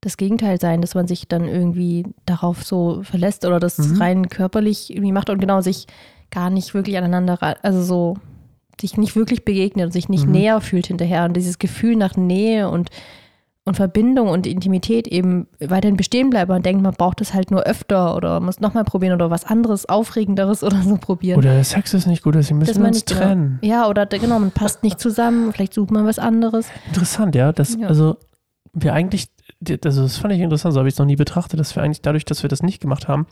das 0.00 0.16
Gegenteil 0.16 0.58
sein, 0.60 0.80
dass 0.80 0.94
man 0.94 1.06
sich 1.06 1.28
dann 1.28 1.46
irgendwie 1.46 2.04
darauf 2.26 2.64
so 2.64 3.02
verlässt 3.02 3.44
oder 3.44 3.60
das 3.60 3.78
Mhm. 3.78 3.96
rein 4.02 4.28
körperlich 4.28 4.90
irgendwie 4.90 5.12
macht 5.12 5.30
und 5.30 5.38
genau 5.40 5.60
sich 5.60 5.86
gar 6.30 6.50
nicht 6.50 6.74
wirklich 6.74 6.96
aneinander, 6.96 7.38
also 7.62 7.82
so 7.82 8.16
sich 8.80 8.96
nicht 8.96 9.14
wirklich 9.14 9.44
begegnet 9.44 9.86
und 9.86 9.92
sich 9.92 10.08
nicht 10.08 10.26
Mhm. 10.26 10.32
näher 10.32 10.60
fühlt 10.60 10.86
hinterher 10.86 11.24
und 11.24 11.36
dieses 11.36 11.58
Gefühl 11.58 11.96
nach 11.96 12.16
Nähe 12.16 12.70
und 12.70 12.88
und 13.66 13.74
Verbindung 13.76 14.28
und 14.28 14.46
Intimität 14.46 15.06
eben 15.06 15.46
weiterhin 15.60 15.96
bestehen 15.96 16.30
bleibt. 16.30 16.48
Man 16.48 16.62
denkt, 16.62 16.82
man 16.82 16.94
braucht 16.94 17.20
das 17.20 17.34
halt 17.34 17.50
nur 17.50 17.62
öfter 17.64 18.16
oder 18.16 18.40
muss 18.40 18.58
nochmal 18.60 18.84
probieren 18.84 19.14
oder 19.14 19.30
was 19.30 19.44
anderes, 19.44 19.86
Aufregenderes 19.88 20.64
oder 20.64 20.82
so 20.82 20.96
probieren. 20.96 21.38
Oder 21.38 21.52
der 21.54 21.64
Sex 21.64 21.92
ist 21.94 22.06
nicht 22.06 22.22
gut, 22.22 22.34
deswegen 22.34 22.58
müssen 22.58 22.74
wir 22.76 22.80
meine 22.80 22.88
uns 22.88 22.98
ich, 22.98 23.04
genau. 23.06 23.20
trennen. 23.20 23.58
Ja, 23.62 23.86
oder 23.88 24.06
genau, 24.06 24.38
man 24.38 24.50
passt 24.50 24.82
nicht 24.82 24.98
zusammen, 24.98 25.52
vielleicht 25.52 25.74
sucht 25.74 25.90
man 25.90 26.06
was 26.06 26.18
anderes. 26.18 26.68
Interessant, 26.88 27.34
ja. 27.34 27.52
Das, 27.52 27.76
Ja. 27.76 27.88
Also, 27.88 28.16
wir 28.72 28.94
eigentlich, 28.94 29.26
also 29.84 30.02
das 30.02 30.16
fand 30.16 30.32
ich 30.32 30.40
interessant, 30.40 30.72
so 30.74 30.78
habe 30.80 30.88
ich 30.88 30.94
es 30.94 30.98
noch 30.98 31.06
nie 31.06 31.16
betrachtet, 31.16 31.58
dass 31.58 31.74
wir 31.76 31.82
eigentlich 31.82 32.02
dadurch, 32.02 32.24
dass 32.24 32.42
wir 32.42 32.48
das 32.48 32.62
nicht 32.62 32.80
gemacht 32.80 33.08
haben, 33.08 33.26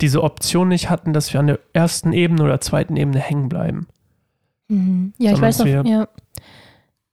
diese 0.00 0.22
Option 0.22 0.68
nicht 0.68 0.88
hatten, 0.90 1.12
dass 1.12 1.32
wir 1.32 1.40
an 1.40 1.48
der 1.48 1.58
ersten 1.72 2.12
Ebene 2.12 2.44
oder 2.44 2.60
zweiten 2.60 2.96
Ebene 2.96 3.18
hängen 3.18 3.48
bleiben. 3.48 3.88
Mhm. 4.68 5.12
Ja, 5.18 5.32
ich 5.32 5.36
Sondern 5.36 5.42
weiß 5.48 5.58
noch, 5.58 5.66
dass 5.66 5.84
wir- 5.84 5.90
ja, 5.90 6.08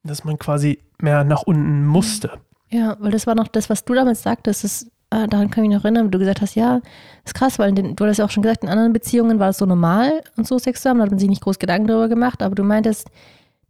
Dass 0.03 0.23
man 0.23 0.37
quasi 0.37 0.79
mehr 1.01 1.23
nach 1.23 1.41
unten 1.43 1.85
musste. 1.85 2.31
Ja, 2.73 2.97
weil 2.99 3.11
das 3.11 3.27
war 3.27 3.35
noch 3.35 3.47
das, 3.47 3.69
was 3.69 3.85
du 3.85 3.93
damals 3.93 4.23
sagtest, 4.23 4.63
das, 4.63 4.83
äh, 5.11 5.27
daran 5.27 5.49
kann 5.49 5.63
ich 5.63 5.69
mich 5.69 5.77
noch 5.77 5.85
erinnern, 5.85 6.07
wo 6.07 6.09
du 6.09 6.19
gesagt 6.19 6.41
hast, 6.41 6.55
ja, 6.55 6.81
ist 7.23 7.35
krass, 7.35 7.59
weil 7.59 7.71
den, 7.71 7.95
du 7.95 8.03
hattest 8.03 8.19
ja 8.19 8.25
auch 8.25 8.31
schon 8.31 8.43
gesagt, 8.43 8.63
in 8.63 8.69
anderen 8.69 8.93
Beziehungen 8.93 9.39
war 9.39 9.49
es 9.49 9.59
so 9.59 9.65
normal 9.65 10.21
und 10.37 10.47
so 10.47 10.57
Sex 10.57 10.81
zu 10.81 10.89
haben, 10.89 10.97
da 10.97 11.03
hat 11.03 11.11
man 11.11 11.19
sich 11.19 11.29
nicht 11.29 11.43
groß 11.43 11.59
Gedanken 11.59 11.87
darüber 11.87 12.09
gemacht, 12.09 12.41
aber 12.41 12.55
du 12.55 12.63
meintest, 12.63 13.09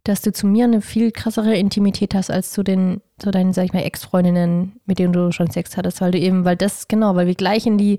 dass 0.04 0.22
du 0.22 0.32
zu 0.32 0.46
mir 0.46 0.64
eine 0.64 0.80
viel 0.80 1.12
krassere 1.12 1.56
Intimität 1.56 2.14
hast 2.14 2.30
als 2.30 2.52
zu 2.52 2.62
den, 2.62 3.00
zu 3.18 3.30
deinen, 3.30 3.52
sag 3.52 3.64
ich 3.64 3.72
mal, 3.72 3.82
Ex-Freundinnen, 3.82 4.80
mit 4.86 4.98
denen 4.98 5.12
du 5.12 5.32
schon 5.32 5.50
Sex 5.50 5.76
hattest, 5.76 6.00
weil 6.00 6.10
du 6.10 6.18
eben, 6.18 6.44
weil 6.44 6.56
das, 6.56 6.88
genau, 6.88 7.14
weil 7.14 7.26
wir 7.26 7.34
gleich 7.34 7.66
in 7.66 7.78
die, 7.78 7.98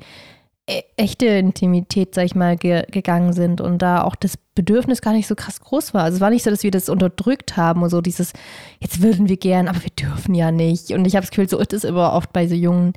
e 0.68 0.82
echte 0.98 1.28
Intimität, 1.28 2.16
sag 2.16 2.26
ich 2.26 2.36
mal, 2.36 2.58
ge 2.58 2.84
gegangen 2.92 3.34
sind 3.34 3.62
und 3.62 3.82
da 3.82 4.04
auch 4.04 4.16
das 4.16 4.38
Bedürfnis 4.56 5.02
gar 5.02 5.14
nicht 5.14 5.28
so 5.28 5.36
krass 5.36 5.60
groß 5.60 5.94
war. 5.94 6.04
Also 6.04 6.16
es 6.16 6.22
war 6.22 6.30
nicht 6.30 6.44
so, 6.44 6.50
dass 6.50 6.64
wir 6.64 6.72
das 6.72 6.90
unterdrückt 6.90 7.58
haben 7.58 7.84
und 7.84 7.90
so 7.90 8.02
dieses, 8.02 8.34
jetzt 8.80 9.02
würden 9.02 9.28
wir 9.30 9.38
gern, 9.38 9.68
aber 9.68 9.84
wir 9.84 9.92
dürfen 9.92 10.34
ja 10.34 10.52
nicht. 10.52 10.92
Und 10.92 11.06
ich 11.06 11.16
habe 11.16 11.26
das 11.26 11.32
Gefühl, 11.32 11.50
so 11.50 11.60
ist 11.60 11.74
es 11.74 11.84
immer 11.84 12.14
oft 12.14 12.32
bei 12.32 12.48
so 12.48 12.56
jungen 12.56 12.94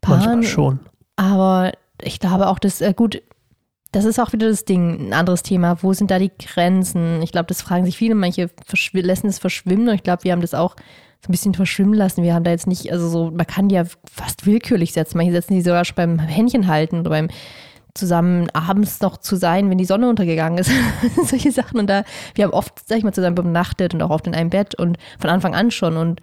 Paaren. 0.00 0.20
Manchmal 0.20 0.42
schon. 0.42 0.80
Aber 1.16 1.72
ich 2.02 2.18
glaube 2.18 2.48
auch, 2.48 2.58
dass, 2.58 2.80
äh, 2.80 2.94
gut, 2.94 3.22
das 3.92 4.04
ist 4.04 4.18
auch 4.18 4.32
wieder 4.32 4.48
das 4.48 4.64
Ding, 4.64 5.08
ein 5.08 5.12
anderes 5.12 5.42
Thema. 5.42 5.82
Wo 5.82 5.92
sind 5.92 6.10
da 6.10 6.18
die 6.18 6.32
Grenzen? 6.36 7.22
Ich 7.22 7.30
glaube, 7.30 7.46
das 7.46 7.62
fragen 7.62 7.84
sich 7.84 7.96
viele. 7.96 8.14
Manche 8.16 8.50
lassen 8.92 9.28
es 9.28 9.38
verschwimmen 9.38 9.88
und 9.88 9.94
ich 9.94 10.02
glaube, 10.02 10.24
wir 10.24 10.32
haben 10.32 10.40
das 10.40 10.54
auch 10.54 10.74
so 11.24 11.28
ein 11.28 11.32
bisschen 11.32 11.54
verschwimmen 11.54 11.94
lassen. 11.94 12.22
Wir 12.22 12.34
haben 12.34 12.44
da 12.44 12.50
jetzt 12.50 12.66
nicht, 12.66 12.90
also 12.90 13.08
so, 13.08 13.30
man 13.30 13.46
kann 13.46 13.68
die 13.68 13.76
ja 13.76 13.84
fast 14.10 14.46
willkürlich 14.46 14.92
setzen. 14.92 15.16
Manche 15.16 15.32
setzen 15.32 15.54
die 15.54 15.62
sogar 15.62 15.84
schon 15.84 15.94
beim 15.94 16.18
Händchen 16.18 16.66
halten 16.66 17.00
oder 17.00 17.10
beim 17.10 17.28
zusammen 17.94 18.48
abends 18.50 19.00
noch 19.00 19.16
zu 19.18 19.36
sein, 19.36 19.70
wenn 19.70 19.78
die 19.78 19.84
Sonne 19.84 20.08
untergegangen 20.08 20.58
ist. 20.58 20.70
Solche 21.24 21.52
Sachen. 21.52 21.78
Und 21.78 21.88
da, 21.88 22.04
wir 22.34 22.44
haben 22.44 22.52
oft, 22.52 22.86
sag 22.86 22.98
ich 22.98 23.04
mal, 23.04 23.12
zusammen 23.12 23.36
übernachtet 23.36 23.94
und 23.94 24.02
auch 24.02 24.10
oft 24.10 24.26
in 24.26 24.34
einem 24.34 24.50
Bett 24.50 24.74
und 24.74 24.98
von 25.18 25.30
Anfang 25.30 25.54
an 25.54 25.70
schon 25.70 25.96
und 25.96 26.20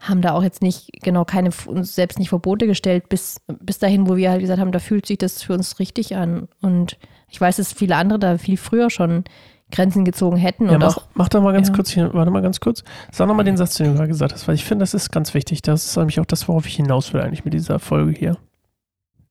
haben 0.00 0.22
da 0.22 0.32
auch 0.32 0.42
jetzt 0.42 0.62
nicht, 0.62 0.90
genau, 1.02 1.26
keine, 1.26 1.50
uns 1.66 1.94
selbst 1.94 2.18
nicht 2.18 2.30
Verbote 2.30 2.66
gestellt, 2.66 3.10
bis, 3.10 3.40
bis 3.60 3.78
dahin, 3.78 4.08
wo 4.08 4.16
wir 4.16 4.30
halt 4.30 4.40
gesagt 4.40 4.58
haben, 4.58 4.72
da 4.72 4.78
fühlt 4.78 5.04
sich 5.04 5.18
das 5.18 5.42
für 5.42 5.52
uns 5.52 5.78
richtig 5.78 6.16
an. 6.16 6.48
Und 6.62 6.96
ich 7.28 7.38
weiß, 7.38 7.56
dass 7.56 7.74
viele 7.74 7.96
andere 7.96 8.18
da 8.18 8.38
viel 8.38 8.56
früher 8.56 8.88
schon 8.88 9.24
Grenzen 9.70 10.06
gezogen 10.06 10.38
hätten. 10.38 10.66
Ja, 10.66 10.72
und 10.72 10.78
mach, 10.80 10.96
auch, 10.96 11.06
mach 11.14 11.28
doch 11.28 11.42
mal 11.42 11.52
ganz 11.52 11.68
ja. 11.68 11.74
kurz 11.74 11.90
hier, 11.90 12.14
warte 12.14 12.30
mal 12.30 12.40
ganz 12.40 12.60
kurz. 12.60 12.82
Sag 13.12 13.28
nochmal 13.28 13.44
den 13.44 13.58
Satz, 13.58 13.74
den 13.74 13.88
du 13.88 13.94
gerade 13.94 14.08
gesagt 14.08 14.32
hast, 14.32 14.48
weil 14.48 14.54
ich 14.54 14.64
finde, 14.64 14.82
das 14.82 14.94
ist 14.94 15.12
ganz 15.12 15.34
wichtig. 15.34 15.60
Das 15.60 15.84
ist 15.84 15.96
nämlich 15.96 16.18
auch 16.18 16.26
das, 16.26 16.48
worauf 16.48 16.66
ich 16.66 16.76
hinaus 16.76 17.12
will 17.12 17.20
eigentlich 17.20 17.44
mit 17.44 17.52
dieser 17.52 17.78
Folge 17.78 18.18
hier. 18.18 18.36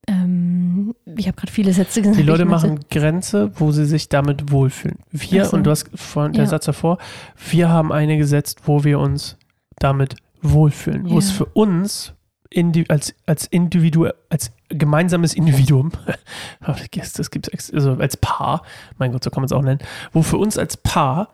Ähm, 0.07 0.95
ich 1.17 1.27
habe 1.27 1.35
gerade 1.37 1.51
viele 1.51 1.73
Sätze 1.73 2.01
gesagt. 2.01 2.19
Die 2.19 2.23
Leute 2.23 2.45
machen 2.45 2.79
Grenze, 2.89 3.51
wo 3.59 3.71
sie 3.71 3.85
sich 3.85 4.09
damit 4.09 4.51
wohlfühlen. 4.51 4.99
Wir, 5.11 5.45
so. 5.45 5.57
und 5.57 5.63
du 5.65 5.71
hast 5.71 5.89
vorhin 5.93 6.33
der 6.33 6.43
Ja. 6.43 6.49
Satz 6.49 6.65
davor, 6.65 6.97
wir 7.49 7.69
haben 7.69 7.91
eine 7.91 8.17
gesetzt, 8.17 8.61
wo 8.65 8.83
wir 8.83 8.99
uns 8.99 9.37
damit 9.77 10.15
wohlfühlen, 10.41 11.09
wo 11.09 11.17
es 11.17 11.29
Ja. 11.29 11.35
für 11.35 11.45
uns 11.45 12.13
als, 12.87 13.13
als 13.27 13.45
Individu 13.45 14.07
als 14.29 14.51
gemeinsames 14.69 15.35
Individuum, 15.35 15.91
das 16.61 17.29
gibt 17.31 17.49
es 17.53 17.71
also 17.73 17.93
als 17.93 18.17
Paar, 18.17 18.63
mein 18.97 19.11
Gott, 19.11 19.23
so 19.23 19.29
kann 19.29 19.41
man 19.41 19.45
es 19.45 19.51
auch 19.51 19.61
nennen, 19.61 19.79
wo 20.13 20.23
für 20.23 20.37
uns 20.37 20.57
als 20.57 20.77
Paar 20.77 21.29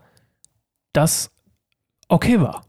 das 0.93 1.31
okay 2.09 2.41
war. 2.41 2.65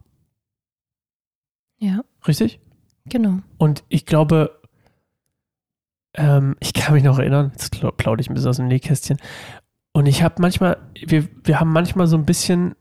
Ja, 1.79 2.01
Richtig? 2.27 2.59
genau. 3.05 3.39
Und 3.57 3.83
ich 3.89 4.05
glaube, 4.05 4.59
ähm, 6.17 6.55
ich 6.59 6.73
kann 6.73 6.93
mich 6.93 7.03
noch 7.03 7.19
erinnern, 7.19 7.51
jetzt 7.53 7.71
plaudere 7.71 8.21
ich 8.21 8.29
ein 8.29 8.33
bisschen 8.33 8.49
aus 8.49 8.57
dem 8.57 8.67
Nähkästchen. 8.67 9.17
Und 9.93 10.07
ich 10.07 10.23
habe 10.23 10.35
manchmal, 10.39 10.77
wir, 11.05 11.27
wir 11.43 11.59
haben 11.59 11.71
manchmal 11.71 12.07
so 12.07 12.17
ein 12.17 12.25
bisschen, 12.25 12.75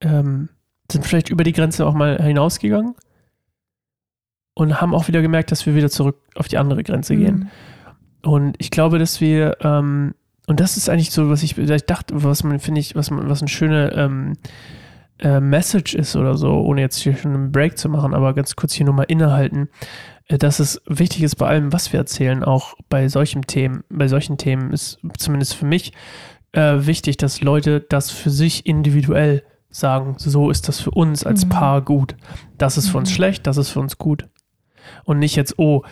ähm, 0.00 0.48
sind 0.90 1.04
vielleicht 1.04 1.30
über 1.30 1.44
die 1.44 1.52
Grenze 1.52 1.86
auch 1.86 1.94
mal 1.94 2.22
hinausgegangen 2.22 2.94
und 4.54 4.80
haben 4.80 4.94
auch 4.94 5.08
wieder 5.08 5.22
gemerkt, 5.22 5.50
dass 5.50 5.66
wir 5.66 5.74
wieder 5.74 5.90
zurück 5.90 6.20
auf 6.34 6.48
die 6.48 6.58
andere 6.58 6.82
Grenze 6.84 7.16
gehen. 7.16 7.50
Mhm. 8.22 8.30
Und 8.30 8.56
ich 8.58 8.70
glaube, 8.70 8.98
dass 8.98 9.20
wir, 9.20 9.56
ähm, 9.60 10.14
und 10.46 10.60
das 10.60 10.76
ist 10.76 10.88
eigentlich 10.88 11.10
so, 11.10 11.28
was 11.30 11.42
ich, 11.42 11.58
ich 11.58 11.86
dachte, 11.86 12.22
was 12.22 12.44
man, 12.44 12.58
finde 12.58 12.80
ich, 12.80 12.94
was 12.94 13.10
man, 13.10 13.28
was 13.28 13.40
eine 13.40 13.48
schöne 13.48 13.92
ähm, 13.92 14.34
äh, 15.18 15.40
Message 15.40 15.94
ist 15.94 16.16
oder 16.16 16.36
so, 16.36 16.60
ohne 16.60 16.80
jetzt 16.80 16.98
hier 16.98 17.16
schon 17.16 17.34
einen 17.34 17.52
Break 17.52 17.78
zu 17.78 17.88
machen, 17.88 18.14
aber 18.14 18.34
ganz 18.34 18.56
kurz 18.56 18.74
hier 18.74 18.86
nur 18.86 18.94
mal 18.94 19.04
innehalten, 19.04 19.68
dass 20.28 20.58
es 20.58 20.80
wichtig 20.86 21.22
ist 21.22 21.36
bei 21.36 21.46
allem, 21.46 21.72
was 21.72 21.92
wir 21.92 22.00
erzählen, 22.00 22.42
auch 22.44 22.74
bei 22.88 23.08
solchen 23.08 23.42
Themen, 23.42 23.84
bei 23.90 24.08
solchen 24.08 24.38
Themen 24.38 24.72
ist 24.72 24.98
zumindest 25.18 25.54
für 25.54 25.66
mich 25.66 25.92
äh, 26.52 26.86
wichtig, 26.86 27.16
dass 27.16 27.40
Leute 27.40 27.80
das 27.80 28.10
für 28.10 28.30
sich 28.30 28.64
individuell 28.66 29.42
sagen, 29.70 30.14
so 30.18 30.50
ist 30.50 30.68
das 30.68 30.80
für 30.80 30.92
uns 30.92 31.24
als 31.26 31.44
Mhm. 31.44 31.48
Paar 31.50 31.82
gut. 31.82 32.14
Das 32.58 32.78
ist 32.78 32.88
für 32.88 32.98
uns 32.98 33.10
Mhm. 33.10 33.14
schlecht, 33.14 33.46
das 33.46 33.56
ist 33.56 33.70
für 33.70 33.80
uns 33.80 33.98
gut. 33.98 34.28
Und 35.04 35.18
nicht 35.18 35.34
jetzt, 35.36 35.58
oh, 35.58 35.82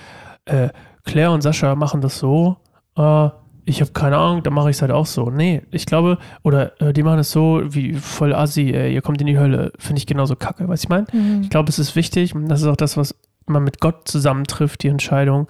äh, 0.45 0.69
Claire 1.05 1.33
und 1.33 1.43
Sascha 1.43 1.75
machen 1.75 2.01
das 2.01 2.19
so, 2.19 2.59
äh, 2.97 3.29
ich 3.65 3.81
habe 3.81 3.93
keine 3.93 4.17
Ahnung, 4.17 4.43
dann 4.43 4.55
mache 4.55 4.71
ich 4.71 4.77
es 4.77 4.83
halt 4.83 4.91
auch 4.93 5.07
so. 5.07 5.31
Nee, 5.31 5.63
ich 5.71 5.87
glaube, 5.87 6.19
oder 6.43 6.81
äh, 6.81 6.93
die 6.93 7.03
machen 7.03 7.21
es 7.21 7.31
so 7.31 7.63
wie 7.65 7.95
voll 7.95 8.35
assi, 8.35 8.71
äh, 8.71 8.93
ihr 8.93 9.03
kommt 9.03 9.21
in 9.21 9.27
die 9.27 9.39
Hölle, 9.39 9.73
finde 9.79 9.99
ich 9.99 10.07
genauso 10.07 10.37
kacke, 10.37 10.69
was 10.69 10.83
ich 10.85 10.89
meine? 10.89 11.07
Mhm. 11.13 11.41
Ich 11.43 11.51
glaube, 11.51 11.69
es 11.69 11.79
ist 11.79 11.95
wichtig, 11.97 12.35
und 12.35 12.49
das 12.49 12.61
ist 12.61 12.67
auch 12.69 12.77
das, 12.77 12.97
was 12.97 13.15
man 13.53 13.65
mit 13.65 13.81
Gott 13.81 14.09
zusammentrifft, 14.09 14.83
die 14.83 14.89
Entscheidung, 14.89 15.49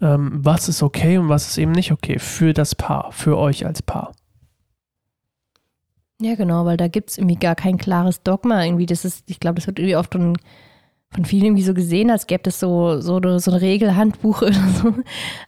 ähm, 0.00 0.30
was 0.42 0.68
ist 0.68 0.82
okay 0.82 1.18
und 1.18 1.28
was 1.28 1.48
ist 1.48 1.58
eben 1.58 1.72
nicht 1.72 1.92
okay 1.92 2.18
für 2.18 2.52
das 2.52 2.74
Paar, 2.74 3.12
für 3.12 3.38
euch 3.38 3.66
als 3.66 3.82
Paar. 3.82 4.12
Ja, 6.22 6.36
genau, 6.36 6.64
weil 6.64 6.76
da 6.76 6.86
gibt 6.86 7.10
es 7.10 7.18
irgendwie 7.18 7.36
gar 7.36 7.56
kein 7.56 7.78
klares 7.78 8.22
Dogma. 8.22 8.64
Irgendwie, 8.64 8.86
das 8.86 9.04
ist, 9.04 9.28
ich 9.28 9.40
glaube, 9.40 9.56
das 9.56 9.66
wird 9.66 9.80
irgendwie 9.80 9.96
oft 9.96 10.12
von, 10.12 10.36
von 11.10 11.24
vielen 11.24 11.46
irgendwie 11.46 11.64
so 11.64 11.74
gesehen, 11.74 12.12
als 12.12 12.28
gäbe 12.28 12.48
es 12.48 12.60
so, 12.60 13.00
so, 13.00 13.20
so 13.38 13.50
ein 13.50 13.56
Regelhandbuch 13.56 14.42
oder 14.42 14.68
so. 14.80 14.94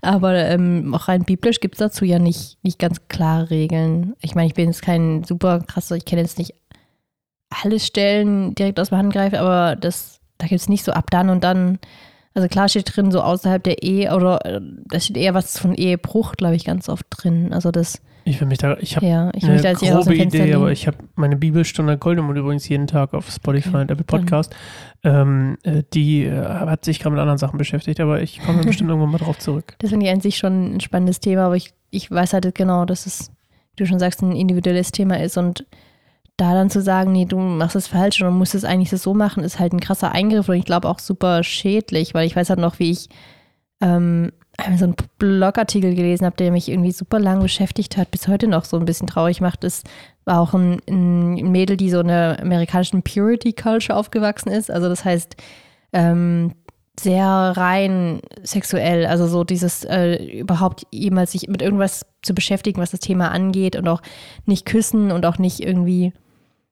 Aber 0.03 0.35
ähm, 0.35 0.93
auch 0.93 1.07
rein 1.07 1.23
biblisch 1.23 1.61
gibt 1.61 1.77
es 1.77 1.79
dazu 1.79 2.05
ja 2.05 2.19
nicht, 2.19 2.59
nicht 2.65 2.81
ganz 2.81 3.07
klare 3.07 3.51
Regeln. 3.51 4.15
Ich 4.21 4.35
meine, 4.35 4.49
ich 4.49 4.55
bin 4.55 4.67
jetzt 4.67 4.83
kein 4.83 5.23
super 5.23 5.61
krasser, 5.61 5.97
ich 5.97 6.05
kenne 6.05 6.23
jetzt 6.23 6.39
nicht 6.39 6.55
alle 7.63 7.79
Stellen 7.79 8.57
direkt 8.57 8.81
aus 8.81 8.89
dem 8.89 8.99
Handgreif, 8.99 9.35
aber 9.35 9.77
das, 9.77 10.14
da 10.39 10.47
gibt 10.47 10.61
es 10.61 10.69
nicht 10.69 10.85
so 10.85 10.93
ab 10.93 11.11
dann 11.11 11.31
und 11.31 11.45
dann. 11.45 11.79
Also 12.37 12.49
klar 12.49 12.69
steht 12.69 12.97
drin, 12.97 13.13
so 13.13 13.21
außerhalb 13.21 13.63
der 13.63 13.85
Ehe, 13.85 14.13
oder 14.13 14.45
äh, 14.45 14.61
da 14.87 14.99
steht 14.99 15.17
eher 15.17 15.35
was 15.35 15.57
von 15.57 15.73
Ehebruch, 15.73 16.33
glaube 16.33 16.57
ich, 16.57 16.65
ganz 16.65 16.89
oft 16.89 17.07
drin. 17.11 17.53
Also 17.53 17.71
das, 17.71 18.03
Ich 18.25 18.41
will 18.41 18.49
mich 18.49 18.59
da, 18.59 18.77
ich 18.81 18.97
habe 18.97 19.07
ja, 19.07 19.31
ich 19.35 19.43
da 19.45 19.51
eine 19.51 19.79
dem 19.79 19.95
grobe 19.95 20.17
Idee, 20.17 20.53
aber 20.55 20.65
lehnen. 20.65 20.73
ich 20.73 20.89
habe 20.89 20.97
meine 21.15 21.37
Bibelstunde 21.37 21.97
Goldemund 21.97 22.37
übrigens 22.37 22.69
jeden 22.69 22.89
Tag 22.89 23.15
auf 23.15 23.31
Spotify 23.31 23.69
Okay, 23.69 23.81
und 23.83 23.91
Apple 23.93 24.05
Podcast. 24.05 24.53
Ähm, 25.05 25.59
äh, 25.63 25.85
die 25.93 26.25
äh, 26.25 26.43
hat 26.45 26.85
sich 26.85 26.99
gerade 26.99 27.13
mit 27.13 27.21
anderen 27.21 27.39
Sachen 27.39 27.57
beschäftigt, 27.57 28.01
aber 28.01 28.21
ich 28.21 28.41
komme 28.41 28.65
bestimmt 28.65 28.91
irgendwann 28.91 29.13
mal 29.13 29.19
drauf 29.19 29.39
zurück. 29.39 29.77
Das 29.79 29.91
finde 29.91 30.07
ich 30.07 30.13
an 30.13 30.21
sich 30.21 30.37
schon 30.37 30.75
ein 30.75 30.81
spannendes 30.81 31.21
Thema, 31.21 31.43
aber 31.47 31.57
ich, 31.57 31.73
ich 31.91 32.11
weiß 32.11 32.33
halt 32.33 32.53
genau, 32.57 32.85
dass 32.85 33.07
es, 33.07 33.31
wie 33.77 33.85
du 33.85 33.87
schon 33.87 34.01
sagst, 34.01 34.23
ein 34.23 34.33
individuelles 34.33 34.91
Thema 34.91 35.21
ist 35.21 35.37
und 35.37 35.67
da 36.37 36.53
dann 36.53 36.71
zu 36.71 36.81
sagen, 36.81 37.13
nee, 37.13 37.27
du 37.27 37.39
machst 37.39 37.77
es 37.77 37.87
falsch 37.87 38.21
und 38.23 38.37
musst 38.37 38.55
es 38.55 38.65
eigentlich 38.65 38.91
so 38.91 39.15
machen, 39.15 39.45
ist 39.45 39.61
halt 39.61 39.73
ein 39.73 39.81
krasser 39.81 40.13
Eingriff 40.13 40.49
und 40.49 40.57
ich 40.57 40.65
glaube 40.65 40.89
auch 40.89 40.99
super 40.99 41.45
schädlich, 41.45 42.15
weil 42.15 42.27
ich 42.27 42.35
weiß 42.35 42.51
halt 42.51 42.59
noch, 42.59 42.79
wie 42.79 42.91
ich 42.91 43.09
ähm, 43.81 44.33
so 44.77 44.85
einen 44.85 44.97
Blogartikel 45.19 45.95
gelesen 45.95 46.27
habe, 46.27 46.37
der 46.37 46.53
mich 46.53 46.69
irgendwie 46.69 46.93
super 46.93 47.19
lang 47.19 47.41
beschäftigt 47.41 47.97
hat, 47.97 48.11
bis 48.11 48.29
heute 48.29 48.49
noch 48.49 48.65
so 48.65 48.79
ein 48.79 48.85
bisschen 48.85 49.07
traurig 49.07 49.41
macht. 49.41 49.65
Es 49.65 49.83
war 50.25 50.41
auch 50.41 50.55
ein, 50.55 50.81
ein 50.89 51.51
Mädel, 51.51 51.77
die 51.77 51.91
so 51.91 52.01
in 52.01 52.09
der 52.09 52.39
amerikanischen 52.41 53.03
Purity 53.03 53.53
Culture 53.53 53.99
aufgewachsen 53.99 54.51
ist. 54.51 54.71
Also 54.71 54.89
das 54.89 55.05
heißt, 55.05 55.37
ähm, 55.93 56.53
sehr 56.99 57.27
rein 57.27 58.21
sexuell, 58.45 59.07
also 59.07 59.27
so 59.27 59.43
dieses 59.43 59.85
äh, 59.85 60.39
überhaupt 60.39 60.87
jemals 60.93 61.33
sich 61.33 61.49
mit 61.49 61.61
irgendwas 61.61 62.07
zu 62.23 62.35
beschäftigen, 62.35 62.81
was 62.81 62.93
das 62.93 63.01
Thema 63.01 63.33
angeht 63.33 63.75
und 63.75 63.89
auch 63.89 64.01
nicht 64.47 64.67
küssen 64.67 65.11
und 65.11 65.27
auch 65.27 65.39
nicht 65.39 65.61
irgendwie 65.61 66.13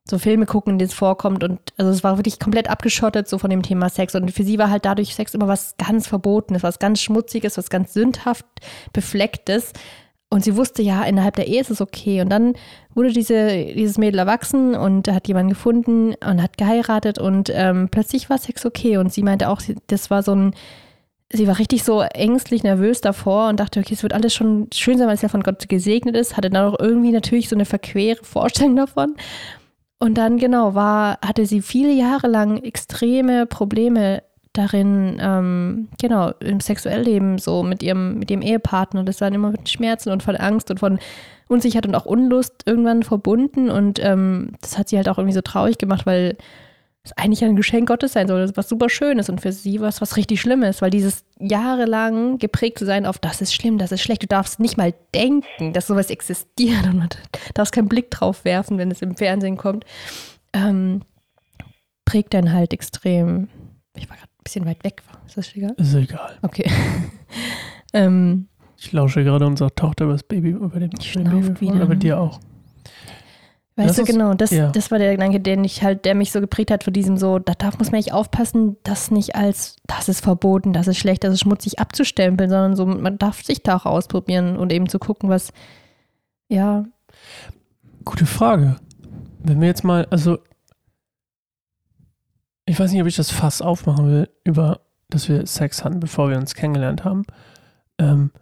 so 0.09 0.19
Filme 0.19 0.47
gucken, 0.47 0.75
in 0.75 0.79
denen 0.79 0.89
es 0.89 0.95
vorkommt 0.95 1.45
und 1.45 1.61
also 1.77 1.91
es 1.91 2.03
war 2.03 2.19
wirklich 2.19 2.41
komplett 2.41 2.69
abgeschottet 2.69 3.29
so 3.29 3.39
von 3.39 3.51
dem 3.51 3.63
Thema 3.63 3.89
Sex. 3.89 4.15
Und 4.15 4.33
für 4.33 4.43
sie 4.43 4.59
war 4.59 4.69
halt 4.69 4.85
dadurch 4.85 5.15
Sex 5.15 5.35
immer 5.35 5.49
was 5.49 5.77
ganz 5.79 6.09
Verbotenes, 6.09 6.63
was 6.63 6.79
ganz 6.79 7.01
Schmutziges, 7.01 7.57
was 7.57 7.71
ganz 7.71 7.93
sündhaft 7.93 8.47
beflecktes. 8.93 9.73
Und 10.29 10.43
sie 10.43 10.57
wusste 10.57 10.83
ja, 10.83 11.05
innerhalb 11.05 11.37
der 11.37 11.47
Ehe 11.47 11.61
ist 11.61 11.71
es 11.71 11.81
okay. 11.81 12.21
Und 12.21 12.31
dann 12.31 12.55
wurde 12.95 13.13
diese, 13.13 13.67
dieses 13.67 13.99
Mädel 13.99 14.19
erwachsen 14.19 14.75
und 14.75 15.07
hat 15.09 15.29
jemanden 15.29 15.51
gefunden 15.51 16.15
und 16.15 16.43
hat 16.43 16.57
geheiratet 16.57 17.19
und 17.19 17.51
ähm, 17.55 17.89
plötzlich 17.91 18.31
war 18.31 18.39
Sex 18.39 18.67
okay. 18.67 18.97
Und 18.97 19.13
sie 19.13 19.23
meinte 19.23 19.49
auch, 19.49 19.61
das 19.87 20.11
war 20.11 20.23
so 20.23 20.35
ein 20.35 20.55
sie 21.35 21.49
war 21.49 21.59
richtig 21.59 21.83
so 21.83 22.03
ängstlich, 22.03 22.63
nervös 22.63 23.01
davor 23.01 23.49
und 23.49 23.59
dachte, 23.59 23.81
okay, 23.81 23.95
es 23.95 24.03
wird 24.03 24.13
alles 24.13 24.35
schon 24.35 24.69
schön 24.73 24.99
sein, 24.99 25.07
weil 25.07 25.15
es 25.15 25.23
ja 25.23 25.31
von 25.31 25.43
Gott 25.43 25.67
gesegnet 25.69 26.15
ist, 26.15 26.37
hatte 26.37 26.51
dann 26.51 26.75
auch 26.75 26.79
irgendwie 26.79 27.11
natürlich 27.11 27.49
so 27.49 27.57
eine 27.57 27.65
verquere 27.65 28.23
Vorstellung 28.23 28.77
davon. 28.77 29.17
Und 30.03 30.15
dann, 30.15 30.37
genau, 30.37 30.75
war, 30.75 31.21
hatte 31.25 31.47
sie 31.47 31.63
viele 31.63 31.93
Jahre 31.93 32.27
lang 32.27 32.61
extreme 32.65 33.47
Probleme 33.47 34.25
darin, 34.53 35.17
ähm, 35.21 35.91
genau, 36.01 36.33
im 36.41 36.59
Sexuelleben, 36.59 37.39
so 37.39 37.63
mit 37.63 37.85
ihrem, 37.85 38.19
mit 38.19 38.29
ihrem 38.29 38.43
Ehepartner. 38.43 39.05
Das 39.05 39.21
waren 39.21 39.33
immer 39.33 39.53
mit 39.53 39.69
Schmerzen 39.69 40.11
und 40.11 40.25
von 40.25 40.35
Angst 40.35 40.73
und 40.73 40.81
von 40.81 40.99
Unsicherheit 41.47 41.87
und 41.87 41.95
auch 41.95 42.05
Unlust 42.05 42.65
irgendwann 42.67 43.05
verbunden. 43.05 43.71
Und 43.71 44.05
ähm, 44.05 44.55
das 44.61 44.77
hat 44.77 44.89
sie 44.89 44.97
halt 44.97 45.09
auch 45.09 45.19
irgendwie 45.19 45.37
so 45.37 45.41
traurig 45.41 45.79
gemacht, 45.79 46.05
weil 46.05 46.37
es 47.05 47.13
eigentlich 47.17 47.45
ein 47.45 47.57
Geschenk 47.57 47.89
Gottes 47.89 48.13
sein 48.13 48.29
soll, 48.29 48.49
was 48.55 48.69
super 48.69 48.89
Schönes 48.89 49.29
und 49.29 49.41
für 49.41 49.51
sie 49.53 49.81
was 49.81 50.01
was 50.01 50.17
richtig 50.17 50.41
Schlimmes, 50.41 50.81
weil 50.83 50.91
dieses 50.91 51.25
jahrelang 51.41 52.39
geprägt 52.39 52.79
zu 52.79 52.85
sein 52.87 53.07
auf 53.07 53.19
das 53.19 53.41
ist 53.41 53.55
schlimm, 53.55 53.79
das 53.79 53.91
ist 53.91 54.03
schlecht, 54.03 54.23
du 54.23 54.29
darfst 54.29 54.61
nicht 54.61 54.77
mal 54.77 54.95
denken, 55.15 55.73
dass 55.73 55.89
sowas 55.89 56.11
existiert 56.11 56.87
und 56.87 57.01
du 57.01 57.39
darfst 57.55 57.73
keinen 57.75 57.89
Blick 57.89 58.11
drauf 58.11 58.45
werfen, 58.45 58.79
wenn 58.79 58.91
es 58.91 59.03
im 59.03 59.17
Fernsehen 59.17 59.57
kommt, 59.57 59.85
ähm, 60.53 61.03
prägt 62.05 62.35
dann 62.35 62.53
halt 62.53 62.73
extrem. 62.73 63.49
Ich 63.97 64.09
war 64.09 64.17
gerade 64.17 64.29
ein 64.31 64.45
bisschen 64.45 64.65
weit 64.65 64.85
weg, 64.85 65.03
ist 65.27 65.37
das 65.37 65.55
egal? 65.57 65.75
Ist 65.79 65.95
egal. 65.95 66.39
Okay. 66.43 66.71
ähm, 67.95 68.47
Ich 68.79 68.93
lausche 68.93 69.25
gerade 69.25 69.45
unserer 69.47 69.75
Tochter 69.75 70.05
über 70.05 70.13
das 70.13 70.23
Baby, 70.23 70.51
über 70.51 70.79
den 70.79 70.93
schnauft 71.01 71.55
Baby, 71.55 71.73
wieder. 71.73 71.83
aber 71.83 71.97
dir 71.97 72.21
auch. 72.21 72.39
Weißt 73.77 73.89
Das 73.89 73.97
du, 73.97 74.03
ist- 74.03 74.09
genau, 74.09 74.35
das, 74.35 74.51
ja. 74.51 74.71
das 74.71 74.91
war 74.91 74.99
der 74.99 75.13
Gedanke, 75.13 75.41
den 75.41 75.65
ich 75.65 75.83
halt, 75.83 76.05
der 76.05 76.15
mich 76.15 76.31
so 76.31 76.41
geprägt 76.41 76.71
hat 76.71 76.85
von 76.85 76.93
diesem 76.93 77.17
so, 77.17 77.39
da 77.39 77.55
darf, 77.55 77.79
muss 77.79 77.91
man 77.91 78.01
echt 78.01 78.13
aufpassen, 78.13 78.77
das 78.83 79.11
nicht 79.11 79.35
als, 79.35 79.77
das 79.87 80.09
ist 80.11 80.21
verboten, 80.23 80.73
das 80.75 80.89
ist 80.89 80.99
schlecht, 80.99 81.25
das 81.25 81.33
ist 81.35 81.41
schmutzig 81.41 81.79
abzustempeln, 81.79 82.51
sondern 82.51 82.77
so, 82.77 82.85
man 82.85 83.17
darf 83.19 83.43
sich 83.43 83.63
da 83.63 83.77
auch 83.77 83.87
ausprobieren 83.87 84.57
und 84.59 84.73
eben 84.73 84.89
zu 84.89 84.99
gucken, 84.99 85.29
was, 85.31 85.53
ja, 86.49 86.85
Gute 88.05 88.27
Frage. 88.27 88.77
Wenn 89.39 89.61
wir 89.61 89.69
jetzt 89.69 89.85
mal, 89.85 90.07
also 90.11 90.39
ich 92.67 92.79
weiß 92.79 92.93
nicht, 92.93 93.01
ob 93.01 93.09
ich 93.09 93.17
das 93.17 93.31
Fass 93.31 93.63
aufmachen 93.63 94.07
will, 94.09 94.29
über, 94.45 94.81
dass 95.09 95.29
wir 95.29 95.47
Sex 95.47 95.85
hatten, 95.85 96.01
bevor 96.01 96.29
wir 96.31 96.37
uns 96.37 96.55
kennengelernt 96.55 97.05
haben. 97.05 97.25
Ähm, 97.99 98.33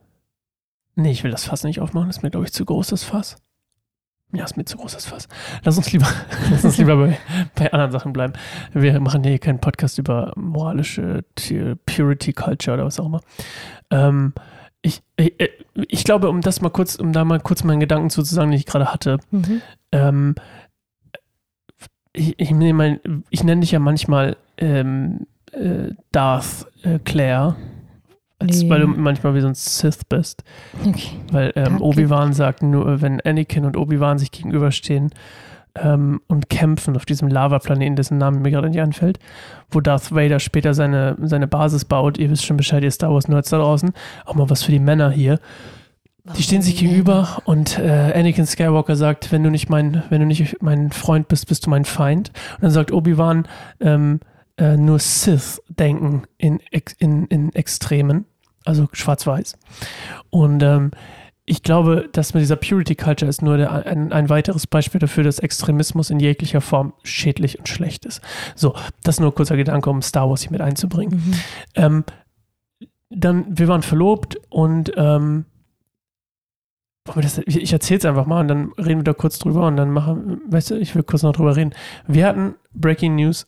nee, 0.94 1.10
ich 1.10 1.24
will 1.24 1.30
das 1.30 1.44
Fass 1.44 1.64
nicht 1.64 1.80
aufmachen, 1.80 2.08
das 2.08 2.18
ist 2.18 2.22
mir, 2.22 2.30
glaube 2.30 2.46
ich, 2.46 2.52
zu 2.52 2.64
groß, 2.64 2.88
das 2.88 3.04
Fass. 3.04 3.36
Ja, 4.32 4.44
ist 4.44 4.56
mir 4.56 4.64
zu 4.64 4.76
groß, 4.76 4.92
das 4.92 5.06
Fass. 5.06 5.28
Lass 5.64 5.76
uns 5.76 5.92
lieber, 5.92 6.06
lass 6.50 6.64
uns 6.64 6.78
lieber 6.78 6.96
bei, 6.96 7.18
bei 7.56 7.72
anderen 7.72 7.90
Sachen 7.90 8.12
bleiben. 8.12 8.32
Wir 8.72 8.98
machen 9.00 9.24
hier 9.24 9.38
keinen 9.38 9.60
Podcast 9.60 9.98
über 9.98 10.32
moralische 10.36 11.24
Purity 11.86 12.32
Culture 12.32 12.74
oder 12.74 12.84
was 12.84 13.00
auch 13.00 13.06
immer. 13.06 13.20
Ähm, 13.90 14.32
ich, 14.82 15.02
ich, 15.16 15.34
ich 15.74 16.04
glaube, 16.04 16.28
um 16.28 16.40
das 16.40 16.60
mal 16.60 16.70
kurz, 16.70 16.94
um 16.94 17.12
da 17.12 17.24
mal 17.24 17.40
kurz 17.40 17.64
meinen 17.64 17.80
Gedanken 17.80 18.10
zu 18.10 18.22
sagen, 18.22 18.50
den 18.50 18.58
ich 18.58 18.66
gerade 18.66 18.92
hatte, 18.92 19.18
mhm. 19.30 19.62
ähm, 19.92 20.34
ich, 22.12 22.38
ich, 22.38 22.50
nenne 22.50 22.74
mein, 22.74 23.24
ich 23.30 23.44
nenne 23.44 23.60
dich 23.60 23.72
ja 23.72 23.78
manchmal 23.78 24.36
ähm, 24.56 25.26
äh, 25.52 25.92
Darth 26.12 26.66
äh, 26.82 26.98
Claire, 27.00 27.56
als, 28.40 28.62
Nee. 28.62 28.70
weil 28.70 28.80
du 28.80 28.86
manchmal 28.88 29.34
wie 29.34 29.40
so 29.40 29.46
ein 29.48 29.54
Sith 29.54 30.00
bist. 30.08 30.42
okay. 30.84 31.10
Weil 31.30 31.52
ähm. 31.54 31.80
Obi-Wan 31.80 32.32
sagt 32.32 32.62
nur, 32.62 33.00
wenn 33.00 33.20
Anakin 33.20 33.64
und 33.64 33.76
Obi-Wan 33.76 34.18
sich 34.18 34.32
gegenüberstehen 34.32 35.10
ähm, 35.76 36.20
und 36.26 36.50
kämpfen 36.50 36.96
auf 36.96 37.04
diesem 37.04 37.28
Lavaplaneten, 37.28 37.94
dessen 37.96 38.18
Name 38.18 38.40
mir 38.40 38.50
gerade 38.50 38.68
nicht 38.68 38.80
einfällt, 38.80 39.18
wo 39.70 39.80
Darth 39.80 40.12
Vader 40.12 40.40
später 40.40 40.74
seine, 40.74 41.16
seine 41.22 41.46
Basis 41.46 41.84
baut, 41.84 42.18
ihr 42.18 42.30
wisst 42.30 42.44
schon 42.44 42.56
Bescheid, 42.56 42.82
ihr 42.82 42.90
Star 42.90 43.12
Wars-Nerds 43.12 43.50
da 43.50 43.58
draußen, 43.58 43.92
auch 44.24 44.34
mal 44.34 44.50
was 44.50 44.62
für 44.62 44.72
die 44.72 44.80
Männer 44.80 45.10
hier. 45.10 45.38
Die 46.36 46.42
stehen 46.42 46.62
sich 46.62 46.76
gegenüber 46.76 47.38
und 47.44 47.78
äh, 47.78 48.12
Anakin 48.14 48.46
Skywalker 48.46 48.94
sagt, 48.94 49.32
wenn 49.32 49.42
du 49.42 49.50
nicht 49.50 49.68
mein, 49.70 50.02
wenn 50.10 50.20
du 50.20 50.26
nicht 50.26 50.58
mein 50.60 50.92
Freund 50.92 51.28
bist, 51.28 51.48
bist 51.48 51.66
du 51.66 51.70
mein 51.70 51.84
Feind. 51.84 52.30
Und 52.56 52.62
dann 52.64 52.70
sagt 52.70 52.92
Obi-Wan, 52.92 53.46
ähm, 53.80 54.20
äh, 54.60 54.76
nur 54.76 54.98
Sith 54.98 55.60
denken 55.68 56.24
in, 56.36 56.60
in, 56.98 57.26
in 57.26 57.52
Extremen, 57.54 58.26
also 58.64 58.88
schwarz-weiß. 58.92 59.56
Und 60.28 60.62
ähm, 60.62 60.90
ich 61.46 61.62
glaube, 61.62 62.08
dass 62.12 62.34
mit 62.34 62.42
dieser 62.42 62.56
Purity 62.56 62.94
Culture 62.94 63.28
ist 63.28 63.42
nur 63.42 63.56
der, 63.56 63.86
ein, 63.86 64.12
ein 64.12 64.28
weiteres 64.28 64.66
Beispiel 64.66 65.00
dafür, 65.00 65.24
dass 65.24 65.38
Extremismus 65.38 66.10
in 66.10 66.20
jeglicher 66.20 66.60
Form 66.60 66.92
schädlich 67.02 67.58
und 67.58 67.68
schlecht 67.68 68.04
ist. 68.04 68.20
So, 68.54 68.74
das 69.02 69.18
nur 69.18 69.30
ein 69.30 69.34
kurzer 69.34 69.56
Gedanke, 69.56 69.88
um 69.90 70.02
Star 70.02 70.28
Wars 70.28 70.42
hier 70.42 70.52
mit 70.52 70.60
einzubringen. 70.60 71.16
Mhm. 71.16 71.34
Ähm, 71.74 72.04
dann, 73.08 73.46
wir 73.48 73.66
waren 73.66 73.82
verlobt 73.82 74.38
und 74.50 74.92
ähm, 74.96 75.46
ich, 77.46 77.56
ich 77.56 77.72
erzähl's 77.72 78.04
einfach 78.04 78.26
mal 78.26 78.40
und 78.40 78.48
dann 78.48 78.72
reden 78.78 79.00
wir 79.00 79.04
da 79.04 79.14
kurz 79.14 79.38
drüber 79.38 79.66
und 79.66 79.76
dann 79.76 79.90
machen, 79.90 80.42
weißt 80.46 80.70
du, 80.70 80.74
ich 80.76 80.94
will 80.94 81.02
kurz 81.02 81.22
noch 81.22 81.32
drüber 81.32 81.56
reden. 81.56 81.74
Wir 82.06 82.26
hatten 82.26 82.54
Breaking 82.72 83.16
News, 83.16 83.46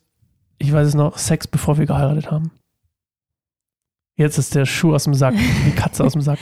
ich 0.63 0.73
weiß 0.73 0.89
es 0.89 0.95
noch, 0.95 1.19
Sex, 1.19 1.49
bevor 1.49 1.77
wir 1.79 1.87
geheiratet 1.87 2.31
haben. 2.31 2.53
Jetzt 4.17 4.39
ist 4.39 4.55
der 4.55 4.65
Schuh 4.65 4.95
aus 4.95 5.05
dem 5.05 5.15
Sack, 5.15 5.35
die 5.67 5.75
Katze 5.75 6.05
aus 6.05 6.13
dem 6.13 6.23
Sack. 6.23 6.39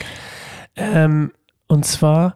Ähm, 0.76 1.32
und 1.68 1.86
zwar, 1.86 2.34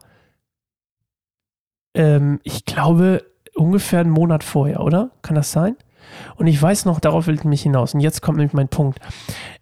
ähm, 1.94 2.40
ich 2.42 2.64
glaube, 2.64 3.24
ungefähr 3.54 4.00
einen 4.00 4.10
Monat 4.10 4.44
vorher, 4.44 4.80
oder? 4.80 5.10
Kann 5.20 5.36
das 5.36 5.52
sein? 5.52 5.76
Und 6.36 6.46
ich 6.46 6.60
weiß 6.60 6.86
noch, 6.86 7.00
darauf 7.00 7.26
will 7.26 7.34
ich 7.34 7.44
mich 7.44 7.62
hinaus. 7.62 7.92
Und 7.92 8.00
jetzt 8.00 8.22
kommt 8.22 8.38
nämlich 8.38 8.54
mein 8.54 8.68
Punkt. 8.68 8.98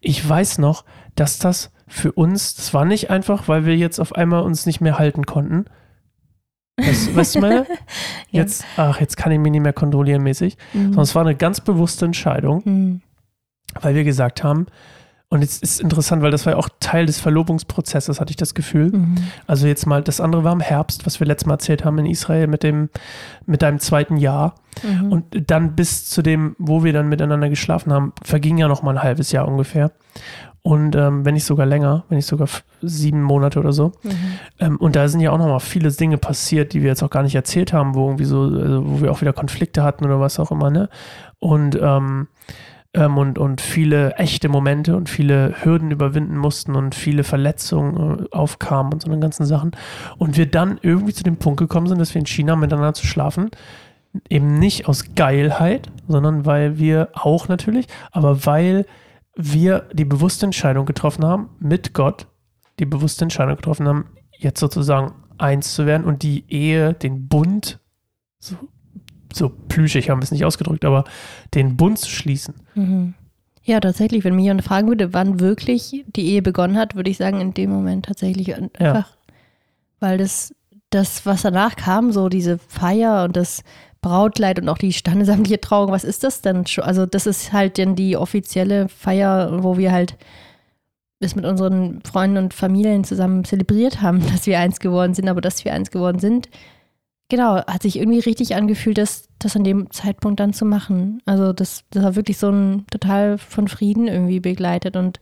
Ich 0.01 0.27
weiß 0.27 0.59
noch, 0.59 0.85
dass 1.17 1.39
das 1.39 1.73
für 1.89 2.13
uns, 2.13 2.55
das 2.55 2.73
war 2.73 2.85
nicht 2.85 3.11
einfach, 3.11 3.49
weil 3.49 3.67
wir 3.67 3.77
jetzt 3.77 3.99
auf 3.99 4.15
einmal 4.15 4.43
uns 4.43 4.65
nicht 4.65 4.81
mehr 4.81 4.99
halten 4.99 5.27
konnten. 5.27 5.65
Weißt, 6.87 7.15
weißt 7.17 7.35
du 7.37 7.41
meine? 7.41 7.67
Ja. 8.31 8.41
Jetzt, 8.41 8.65
ach, 8.79 8.99
jetzt 9.01 9.17
kann 9.19 9.31
ich 9.31 9.39
mich 9.39 9.53
nicht 9.53 9.61
mehr 9.63 9.75
kontrollieren 9.75 10.23
mäßig. 10.23 10.57
Mhm. 10.73 10.85
Sondern 10.85 11.03
es 11.03 11.15
war 11.15 11.23
eine 11.23 11.35
ganz 11.35 11.61
bewusste 11.61 12.07
Entscheidung, 12.07 12.63
Mhm. 12.65 13.01
weil 13.81 13.95
wir 13.95 14.05
gesagt 14.05 14.43
haben, 14.43 14.67
und 15.29 15.41
jetzt 15.41 15.63
ist 15.63 15.81
interessant, 15.81 16.23
weil 16.23 16.31
das 16.31 16.45
war 16.45 16.53
ja 16.53 16.59
auch 16.59 16.69
Teil 16.79 17.07
des 17.07 17.19
Verlobungsprozesses, 17.19 18.21
hatte 18.21 18.31
ich 18.31 18.37
das 18.37 18.53
Gefühl. 18.53 18.91
Mhm. 18.91 19.15
Also 19.47 19.67
jetzt 19.67 19.87
mal, 19.87 20.03
das 20.03 20.21
andere 20.21 20.45
war 20.45 20.53
im 20.53 20.61
Herbst, 20.61 21.07
was 21.07 21.21
wir 21.21 21.27
letztes 21.27 21.47
Mal 21.47 21.55
erzählt 21.55 21.87
haben 21.87 21.99
in 21.99 22.05
Israel 22.07 22.47
mit 22.49 22.63
dem, 22.63 22.91
mit 23.47 23.63
deinem 23.63 23.79
zweiten 23.79 24.19
Jahr. 24.19 24.57
Mhm. 24.83 25.11
Und 25.13 25.51
dann 25.51 25.75
bis 25.75 26.05
zu 26.09 26.21
dem, 26.21 26.55
wo 26.59 26.85
wir 26.85 26.93
dann 26.93 27.09
miteinander 27.09 27.49
geschlafen 27.49 27.95
haben, 27.95 28.13
verging 28.23 28.59
ja 28.59 28.69
noch 28.69 28.83
mal 28.83 28.97
ein 28.97 29.03
halbes 29.03 29.33
Jahr 29.33 29.49
ungefähr. 29.49 29.93
Und 30.65 30.95
ähm, 30.95 31.25
wenn 31.25 31.35
nicht 31.35 31.45
sogar 31.45 31.67
länger, 31.67 32.05
wenn 32.09 32.17
nicht 32.17 32.27
sogar 32.27 32.49
sieben 32.83 33.21
Monate 33.23 33.59
oder 33.59 33.73
so. 33.73 33.93
Mhm. 34.05 34.11
Ähm, 34.61 34.77
und 34.77 34.95
da 34.95 35.09
sind 35.09 35.21
ja 35.21 35.33
auch 35.33 35.39
noch 35.39 35.49
mal 35.49 35.59
viele 35.59 35.91
Dinge 35.91 36.19
passiert, 36.19 36.73
die 36.73 36.83
wir 36.83 36.89
jetzt 36.89 37.03
auch 37.03 37.11
gar 37.11 37.25
nicht 37.25 37.35
erzählt 37.35 37.73
haben, 37.73 37.97
wo 37.97 38.07
irgendwie 38.07 38.25
so, 38.25 38.43
also 38.43 38.83
wo 38.87 39.01
wir 39.01 39.11
auch 39.11 39.21
wieder 39.21 39.33
Konflikte 39.33 39.83
hatten 39.83 40.05
oder 40.05 40.21
was 40.21 40.39
auch 40.39 40.53
immer, 40.53 40.71
ne? 40.71 40.89
Und, 41.41 41.77
ähm, 41.83 42.29
ähm, 42.95 43.19
und, 43.19 43.39
und 43.39 43.61
viele 43.61 44.13
echte 44.15 44.49
Momente 44.49 44.95
und 44.97 45.09
viele 45.09 45.65
Hürden 45.65 45.91
überwinden 45.91 46.37
mussten 46.37 46.77
und 46.77 46.95
viele 46.95 47.25
Verletzungen 47.25 48.27
äh, 48.27 48.29
aufkamen 48.31 48.93
und 48.93 49.03
so 49.03 49.11
eine 49.11 49.19
ganzen 49.19 49.47
Sachen. 49.47 49.73
Und 50.17 50.37
wir 50.37 50.47
dann 50.47 50.79
irgendwie 50.81 51.13
zu 51.13 51.25
dem 51.25 51.39
Punkt 51.39 51.59
gekommen 51.59 51.89
sind, 51.89 51.99
dass 51.99 52.15
wir 52.15 52.21
entschieden 52.21 52.53
haben, 52.53 52.61
miteinander 52.61 52.95
zu 52.95 53.07
schlafen. 53.07 53.51
Eben 54.29 54.61
nicht 54.61 54.87
aus 54.89 55.17
Geilheit, 55.17 55.91
sondern 56.07 56.47
weil 56.47 56.79
wir 56.79 57.09
auch 57.15 57.49
natürlich, 57.49 57.87
aber 58.13 58.47
weil 58.47 58.85
wir 59.35 59.89
die 59.93 60.05
bewusste 60.05 60.47
Entscheidung 60.47 60.87
getroffen 60.87 61.25
haben, 61.25 61.51
mit 61.59 61.95
Gott 61.95 62.27
die 62.79 62.87
bewusste 62.87 63.25
Entscheidung 63.25 63.57
getroffen 63.57 63.87
haben, 63.87 64.07
jetzt 64.37 64.61
sozusagen 64.61 65.15
eins 65.39 65.75
zu 65.75 65.87
werden 65.87 66.05
und 66.05 66.23
die 66.23 66.45
Ehe, 66.49 66.95
den 66.95 67.29
Bund, 67.29 67.81
so, 68.39 68.57
so 69.33 69.49
plüschig 69.49 70.11
haben 70.11 70.21
wir 70.21 70.25
es 70.25 70.31
nicht 70.31 70.45
ausgedrückt, 70.45 70.85
aber 70.85 71.05
den 71.55 71.77
Bund 71.77 71.99
zu 71.99 72.11
schließen. 72.11 72.55
Mhm. 72.75 73.15
Ja, 73.65 73.79
tatsächlich, 73.79 74.25
wenn 74.25 74.35
mich 74.35 74.45
jemand 74.45 74.65
fragen 74.65 74.89
würde, 74.89 75.13
wann 75.13 75.39
wirklich 75.39 76.05
die 76.09 76.27
Ehe 76.27 76.43
begonnen 76.43 76.77
hat, 76.77 76.97
würde 76.97 77.11
ich 77.11 77.17
sagen, 77.17 77.41
in 77.41 77.55
dem 77.55 77.71
Moment 77.71 78.07
tatsächlich 78.07 78.57
einfach, 78.57 79.17
weil 80.01 80.19
das, 80.19 80.53
das, 80.91 81.25
was 81.27 81.43
danach 81.43 81.77
kam, 81.77 82.11
so 82.11 82.29
diese 82.29 82.59
Feier 82.59 83.25
und 83.25 83.37
das 83.37 83.63
Brautkleid 84.03 84.61
und 84.61 84.69
auch 84.69 84.79
die 84.79 84.93
standesamtliche 84.93 85.61
Trauung, 85.61 85.91
was 85.91 86.05
ist 86.05 86.25
das 86.25 86.43
denn? 86.43 86.67
schon? 86.67 86.85
Also 86.85 87.07
das 87.07 87.27
ist 87.27 87.53
halt 87.53 87.79
dann 87.79 87.97
die 87.97 88.17
offizielle 88.17 88.89
Feier, 88.89 89.63
wo 89.63 89.79
wir 89.79 89.93
halt 89.93 90.17
es 91.21 91.37
mit 91.37 91.45
unseren 91.45 92.01
Freunden 92.03 92.37
und 92.37 92.53
Familien 92.55 93.05
zusammen 93.05 93.45
zelebriert 93.45 94.03
haben, 94.03 94.21
dass 94.33 94.47
wir 94.47 94.59
eins 94.59 94.81
geworden 94.81 95.15
sind, 95.15 95.29
aber 95.29 95.41
dass 95.41 95.65
wir 95.65 95.73
eins 95.73 95.91
geworden 95.91 96.19
sind. 96.19 96.49
Genau, 97.29 97.57
hat 97.65 97.83
sich 97.83 97.97
irgendwie 97.99 98.19
richtig 98.19 98.55
angefühlt, 98.57 98.99
das, 98.99 99.29
das 99.39 99.57
an 99.57 99.65
dem 99.65 99.91
Zeitpunkt 99.91 100.39
dann 100.41 100.53
zu 100.53 100.67
machen. 100.67 101.23
Also 101.25 101.53
das, 101.55 101.85
das 101.91 102.03
war 102.03 102.17
wirklich 102.17 102.37
so 102.37 102.51
ein 102.51 102.85
total 102.91 103.39
von 103.39 103.69
Frieden 103.69 104.07
irgendwie 104.09 104.41
begleitet 104.41 104.97
und 104.97 105.19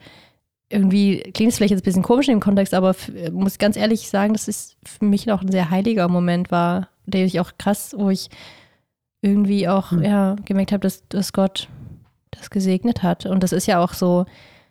irgendwie 0.70 1.18
klingt 1.34 1.50
es 1.52 1.58
vielleicht 1.58 1.72
jetzt 1.72 1.82
ein 1.82 1.84
bisschen 1.84 2.02
komisch 2.02 2.28
in 2.28 2.36
dem 2.36 2.40
Kontext, 2.40 2.74
aber 2.74 2.90
f- 2.90 3.10
muss 3.32 3.58
ganz 3.58 3.76
ehrlich 3.76 4.08
sagen, 4.08 4.32
dass 4.32 4.48
es 4.48 4.76
für 4.84 5.04
mich 5.04 5.26
noch 5.26 5.42
ein 5.42 5.50
sehr 5.52 5.70
heiliger 5.70 6.08
Moment 6.08 6.50
war, 6.50 6.88
der 7.06 7.24
ich 7.24 7.40
auch 7.40 7.52
krass, 7.58 7.94
wo 7.96 8.08
ich 8.10 8.28
irgendwie 9.22 9.68
auch 9.68 9.90
Hm. 9.90 10.02
ja, 10.02 10.36
gemerkt 10.44 10.72
habe, 10.72 10.80
dass, 10.80 11.06
dass 11.08 11.32
Gott 11.32 11.68
das 12.30 12.50
gesegnet 12.50 13.02
hat. 13.02 13.26
Und 13.26 13.42
das 13.42 13.52
ist 13.52 13.66
ja 13.66 13.82
auch 13.82 13.92
so 13.92 14.24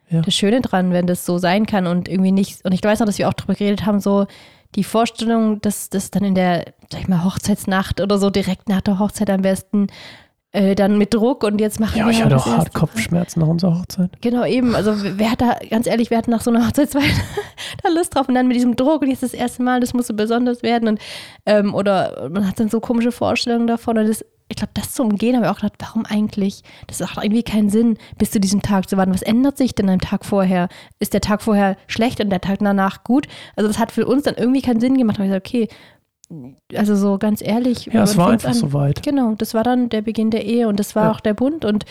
Ja. 0.10 0.22
das 0.22 0.34
Schöne 0.34 0.62
dran, 0.62 0.92
wenn 0.92 1.06
das 1.08 1.26
so 1.26 1.38
sein 1.38 1.66
kann 1.66 1.86
und 1.88 2.08
irgendwie 2.08 2.32
nicht. 2.32 2.64
Und 2.66 2.74
ich 2.74 2.84
weiß 2.84 3.00
noch, 3.00 3.06
dass 3.06 3.18
wir 3.20 3.28
auch 3.30 3.34
darüber 3.34 3.54
geredet 3.56 3.86
haben, 3.86 4.00
so 4.00 4.26
die 4.76 4.84
Vorstellung, 4.84 5.62
dass 5.62 5.90
das 5.90 6.10
dann 6.12 6.24
in 6.24 6.36
der, 6.36 6.66
sag 6.92 7.02
ich 7.02 7.08
mal, 7.08 7.24
Hochzeitsnacht 7.24 8.02
oder 8.02 8.18
so 8.18 8.30
direkt 8.30 8.70
nach 8.70 8.82
der 8.82 8.98
Hochzeit 9.00 9.30
am 9.30 9.42
besten 9.42 9.88
äh, 10.52 10.74
dann 10.74 10.98
mit 10.98 11.14
Druck 11.14 11.44
und 11.44 11.62
jetzt 11.62 11.80
machen 11.80 11.98
Ja, 12.00 12.06
wir 12.06 12.12
ich 12.12 12.24
hatte 12.24 12.36
auch 12.38 12.46
hart 12.48 12.74
Kopfschmerzen 12.74 13.40
nach 13.42 13.48
unserer 13.48 13.78
Hochzeit. 13.80 14.10
Genau, 14.22 14.46
eben. 14.46 14.74
Also 14.76 14.94
wer 14.96 15.32
hat 15.32 15.42
da, 15.42 15.58
ganz 15.70 15.86
ehrlich, 15.86 16.10
wer 16.10 16.18
hat 16.20 16.28
nach 16.28 16.42
so 16.42 16.50
einer 16.50 16.66
Hochzeitsfeier 16.66 17.04
da 17.84 17.90
Lust 17.90 18.16
drauf? 18.16 18.28
Und 18.28 18.34
dann 18.36 18.48
mit 18.48 18.56
diesem 18.58 18.76
Druck 18.76 19.04
und 19.04 19.10
jetzt 19.10 19.22
das 19.22 19.36
erste 19.36 19.62
Mal, 19.62 19.80
das 19.80 19.94
muss 19.94 20.08
so 20.08 20.16
besonders 20.16 20.64
werden. 20.64 20.88
Und, 20.90 21.00
ähm, 21.46 21.76
oder 21.76 22.30
man 22.32 22.48
hat 22.48 22.60
dann 22.60 22.70
so 22.70 22.80
komische 22.80 23.12
Vorstellungen 23.12 23.68
davon. 23.68 24.00
Und 24.00 24.08
das, 24.08 24.26
ich 24.50 24.56
glaube, 24.58 24.72
das 24.74 24.94
zu 24.94 25.04
umgehen, 25.04 25.36
habe 25.36 25.46
ich 25.46 25.52
auch 25.52 25.58
gedacht, 25.58 25.76
warum 25.80 26.06
eigentlich? 26.06 26.64
Das 26.88 27.00
macht 27.00 27.24
irgendwie 27.24 27.44
keinen 27.44 27.70
Sinn, 27.70 27.98
bis 28.18 28.32
zu 28.32 28.40
diesem 28.40 28.62
Tag 28.62 28.90
zu 28.90 28.98
warten. 28.98 29.14
Was 29.14 29.22
ändert 29.22 29.58
sich 29.58 29.76
denn 29.76 29.90
am 29.90 30.00
Tag 30.02 30.26
vorher? 30.26 30.68
Ist 31.00 31.14
der 31.14 31.22
Tag 31.22 31.42
vorher 31.44 31.78
schlecht 31.88 32.20
und 32.20 32.30
der 32.32 32.42
Tag 32.42 32.58
danach 32.60 33.04
gut? 33.04 33.28
Also 33.56 33.68
das 33.68 33.78
hat 33.80 33.92
für 33.92 34.06
uns 34.08 34.24
dann 34.24 34.36
irgendwie 34.36 34.62
keinen 34.62 34.80
Sinn 34.82 34.98
gemacht. 34.98 35.18
Da 35.20 35.24
habe 35.24 35.38
ich 35.38 35.44
gesagt, 35.44 35.72
okay, 36.32 36.78
also 36.78 36.96
so 36.96 37.18
ganz 37.18 37.42
ehrlich. 37.42 37.86
Ja, 37.92 38.04
es 38.04 38.18
war 38.18 38.30
einfach 38.32 38.50
an- 38.50 38.56
so 38.56 38.74
weit. 38.74 39.02
Genau, 39.04 39.36
das 39.36 39.54
war 39.54 39.64
dann 39.64 39.90
der 39.90 40.02
Beginn 40.02 40.32
der 40.32 40.46
Ehe 40.46 40.68
und 40.68 40.80
das 40.80 40.96
war 40.96 41.06
Ja. 41.06 41.12
auch 41.12 41.20
der 41.20 41.34
Bund 41.36 41.64
und 41.66 41.86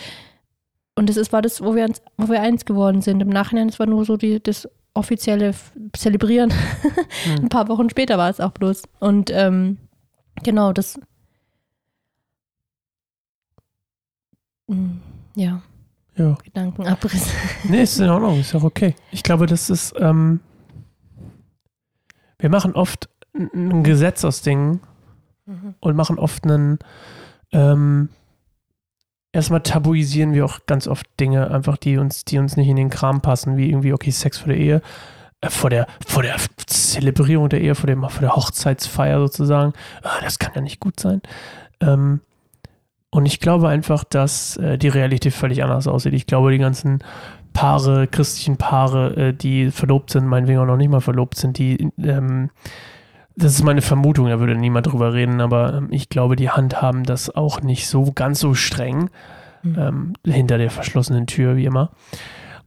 und 0.95 1.07
das 1.09 1.15
ist, 1.15 1.31
war 1.31 1.41
das, 1.41 1.63
wo 1.63 1.75
wir, 1.75 1.85
uns, 1.85 2.01
wo 2.17 2.27
wir 2.27 2.41
eins 2.41 2.65
geworden 2.65 3.01
sind. 3.01 3.21
Im 3.21 3.29
Nachhinein, 3.29 3.69
das 3.69 3.79
war 3.79 3.85
nur 3.85 4.03
so 4.03 4.17
die, 4.17 4.43
das 4.43 4.67
offizielle 4.93 5.53
Zelebrieren. 5.95 6.51
Hm. 7.23 7.43
Ein 7.45 7.49
paar 7.49 7.69
Wochen 7.69 7.89
später 7.89 8.17
war 8.17 8.29
es 8.29 8.41
auch 8.41 8.51
bloß. 8.51 8.81
Und 8.99 9.29
ähm, 9.33 9.77
genau, 10.43 10.73
das. 10.73 10.99
Ja, 15.35 15.61
Ja. 16.15 16.37
Gedankenabriss. 16.43 17.27
Nee, 17.63 17.83
ist 17.83 17.99
in 17.99 18.09
Ordnung, 18.09 18.39
ist 18.39 18.53
auch 18.55 18.63
okay. 18.63 18.95
Ich 19.11 19.23
glaube, 19.23 19.45
das 19.45 19.69
ist, 19.69 19.93
ähm, 19.99 20.39
wir 22.37 22.49
machen 22.49 22.73
oft 22.73 23.09
ein- 23.35 23.83
Gesetz 23.83 24.23
aus 24.25 24.41
Dingen 24.41 24.81
Mhm. 25.45 25.75
und 25.79 25.95
machen 25.95 26.17
oft 26.19 26.43
einen, 26.43 26.79
ähm, 27.51 28.09
erstmal 29.31 29.61
tabuisieren 29.61 30.33
wir 30.33 30.45
auch 30.45 30.59
ganz 30.65 30.87
oft 30.87 31.05
Dinge, 31.19 31.49
einfach 31.51 31.77
die 31.77 31.97
uns, 31.97 32.25
die 32.25 32.37
uns 32.37 32.57
nicht 32.57 32.67
in 32.67 32.75
den 32.75 32.89
Kram 32.89 33.21
passen, 33.21 33.57
wie 33.57 33.69
irgendwie, 33.69 33.93
okay, 33.93 34.11
Sex 34.11 34.37
vor 34.39 34.47
der 34.49 34.57
Ehe, 34.57 34.81
äh, 35.41 35.49
vor 35.49 35.69
der, 35.69 35.87
vor 36.05 36.23
der 36.23 36.35
Zelebrierung 36.67 37.49
der 37.49 37.61
Ehe, 37.61 37.75
vor, 37.75 37.87
dem, 37.87 38.01
vor 38.01 38.21
der 38.21 38.35
Hochzeitsfeier 38.35 39.19
sozusagen. 39.19 39.73
Ah, 40.03 40.19
das 40.21 40.37
kann 40.39 40.51
ja 40.55 40.61
nicht 40.61 40.79
gut 40.79 40.99
sein. 40.99 41.21
Ähm, 41.79 42.19
und 43.11 43.25
ich 43.25 43.39
glaube 43.39 43.69
einfach, 43.69 44.03
dass 44.03 44.57
äh, 44.57 44.77
die 44.77 44.87
Realität 44.87 45.33
völlig 45.33 45.63
anders 45.63 45.87
aussieht. 45.87 46.13
Ich 46.13 46.27
glaube, 46.27 46.51
die 46.51 46.57
ganzen 46.57 46.99
Paare, 47.53 48.07
christlichen 48.07 48.57
Paare, 48.57 49.15
äh, 49.15 49.33
die 49.33 49.71
verlobt 49.71 50.11
sind, 50.11 50.27
meinetwegen 50.27 50.59
auch 50.59 50.65
noch 50.65 50.77
nicht 50.77 50.91
mal 50.91 51.01
verlobt 51.01 51.35
sind, 51.35 51.57
die, 51.57 51.91
ähm, 51.97 52.49
das 53.35 53.53
ist 53.53 53.63
meine 53.63 53.81
Vermutung, 53.81 54.27
da 54.27 54.39
würde 54.39 54.55
niemand 54.55 54.87
drüber 54.87 55.13
reden, 55.13 55.41
aber 55.41 55.73
ähm, 55.73 55.87
ich 55.91 56.09
glaube, 56.09 56.35
die 56.35 56.49
handhaben 56.49 57.03
das 57.03 57.33
auch 57.33 57.61
nicht 57.61 57.87
so 57.87 58.11
ganz 58.13 58.39
so 58.39 58.53
streng 58.53 59.09
Mhm. 59.63 59.75
ähm, 59.77 60.13
hinter 60.25 60.57
der 60.57 60.69
verschlossenen 60.69 61.27
Tür, 61.27 61.55
wie 61.55 61.65
immer. 61.65 61.91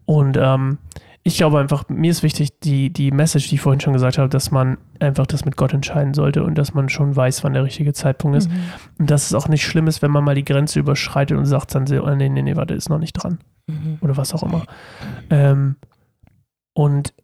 Und 0.05 0.37
ähm, 0.41 0.79
ich 1.25 1.37
glaube 1.37 1.61
einfach, 1.61 1.89
mir 1.89 2.11
ist 2.11 2.25
wichtig, 2.25 2.59
die, 2.61 2.93
die 2.93 3.13
Message, 3.13 3.49
die 3.49 3.55
ich 3.55 3.61
vorhin 3.61 3.81
schon 3.81 3.93
gesagt 3.93 4.19
habe, 4.19 4.29
dass 4.29 4.51
man 4.51 4.79
einfach 4.99 5.27
das 5.27 5.45
mit 5.45 5.57
Gott 5.57 5.73
entscheiden 5.73 6.15
sollte 6.15 6.43
und 6.43 6.57
dass 6.57 6.75
man 6.75 6.89
schon 6.89 7.15
weiß, 7.15 7.45
wann 7.45 7.53
der 7.53 7.63
richtige 7.63 7.93
Zeitpunkt 7.93 8.39
ist. 8.39 8.51
Mhm. 8.51 8.57
Und 8.99 9.11
dass 9.11 9.27
es 9.27 9.35
auch 9.35 9.47
nicht 9.47 9.65
schlimm 9.65 9.87
ist, 9.87 10.03
wenn 10.03 10.11
man 10.11 10.25
mal 10.25 10.35
die 10.35 10.45
Grenze 10.45 10.81
überschreitet 10.81 11.39
und 11.39 11.47
sagt 11.47 11.75
dann, 11.75 11.85
oh, 12.01 12.15
nee, 12.17 12.29
nee, 12.29 12.43
nee, 12.43 12.57
warte, 12.57 12.75
ist 12.75 12.89
noch 12.89 12.99
nicht 12.99 13.13
dran. 13.13 13.39
Mhm. 13.69 13.99
Oder 14.01 14.17
was 14.17 14.35
auch 14.35 14.43
immer. 14.43 14.65
Ähm, 15.31 15.77
und 16.75 17.15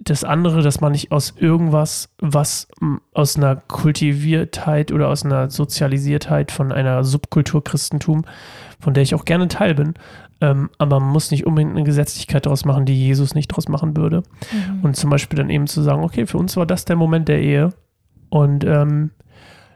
das 0.00 0.24
andere, 0.24 0.62
dass 0.62 0.80
man 0.80 0.92
nicht 0.92 1.12
aus 1.12 1.34
irgendwas, 1.36 2.12
was 2.18 2.68
aus 3.12 3.36
einer 3.36 3.56
Kultiviertheit 3.56 4.90
oder 4.90 5.08
aus 5.08 5.24
einer 5.24 5.50
Sozialisiertheit 5.50 6.50
von 6.50 6.72
einer 6.72 7.04
Subkultur 7.04 7.62
Christentum, 7.62 8.24
von 8.80 8.92
der 8.92 9.04
ich 9.04 9.14
auch 9.14 9.24
gerne 9.24 9.46
Teil 9.48 9.74
bin, 9.74 9.94
ähm, 10.44 10.68
aber 10.76 11.00
man 11.00 11.08
muss 11.10 11.30
nicht 11.30 11.46
unbedingt 11.46 11.70
eine 11.70 11.84
Gesetzlichkeit 11.84 12.44
daraus 12.44 12.66
machen, 12.66 12.84
die 12.84 13.06
Jesus 13.06 13.34
nicht 13.34 13.50
daraus 13.50 13.68
machen 13.68 13.96
würde. 13.96 14.22
Mhm. 14.52 14.84
Und 14.84 14.96
zum 14.96 15.08
Beispiel 15.08 15.38
dann 15.38 15.48
eben 15.48 15.66
zu 15.66 15.80
sagen, 15.80 16.04
okay, 16.04 16.26
für 16.26 16.36
uns 16.36 16.54
war 16.58 16.66
das 16.66 16.84
der 16.84 16.96
Moment 16.96 17.28
der 17.28 17.40
Ehe. 17.40 17.70
Und 18.28 18.62
ähm, 18.64 19.10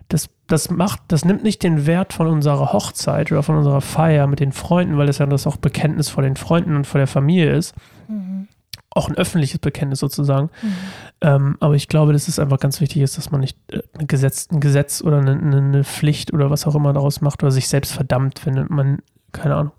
das, 0.09 0.29
das 0.47 0.71
macht, 0.71 1.01
das 1.09 1.25
nimmt 1.25 1.43
nicht 1.43 1.63
den 1.63 1.87
Wert 1.87 2.13
von 2.13 2.27
unserer 2.27 2.75
Hochzeit 2.75 3.33
oder 3.33 3.43
von 3.43 3.57
unserer 3.57 3.81
Feier 3.81 4.27
mit 4.27 4.41
den 4.41 4.53
Freunden, 4.53 4.99
weil 4.99 5.07
das 5.07 5.19
ja 5.19 5.27
das 5.27 5.47
auch 5.47 5.57
Bekenntnis 5.57 6.11
vor 6.11 6.23
den 6.23 6.37
Freunden 6.37 6.77
und 6.77 6.87
vor 6.87 6.99
der 6.99 7.07
Familie 7.07 7.55
ist. 7.55 7.75
Mhm. 8.09 8.49
Auch 8.91 9.09
ein 9.09 9.17
öffentliches 9.17 9.61
Bekenntnis 9.61 10.01
sozusagen. 10.01 10.51
Mhm. 10.61 10.73
Ähm, 11.23 11.57
aber 11.61 11.77
ich 11.77 11.89
glaube, 11.89 12.13
dass 12.13 12.29
es 12.29 12.39
einfach 12.39 12.61
ganz 12.61 12.81
wichtig 12.83 13.01
ist, 13.01 13.17
dass 13.17 13.31
man 13.31 13.41
nicht 13.41 13.57
äh, 13.73 13.81
ein, 13.99 14.07
Gesetz, 14.07 14.49
ein 14.53 14.61
Gesetz 14.61 15.01
oder 15.03 15.19
eine, 15.19 15.33
eine 15.33 15.59
eine 15.59 15.85
Pflicht 15.85 16.35
oder 16.35 16.51
was 16.51 16.67
auch 16.67 16.75
immer 16.75 16.93
daraus 16.93 17.23
macht 17.23 17.43
oder 17.43 17.53
sich 17.53 17.69
selbst 17.69 17.93
verdammt, 17.93 18.45
wenn 18.45 18.67
man, 18.69 18.99
keine 19.33 19.55
Ahnung, 19.55 19.73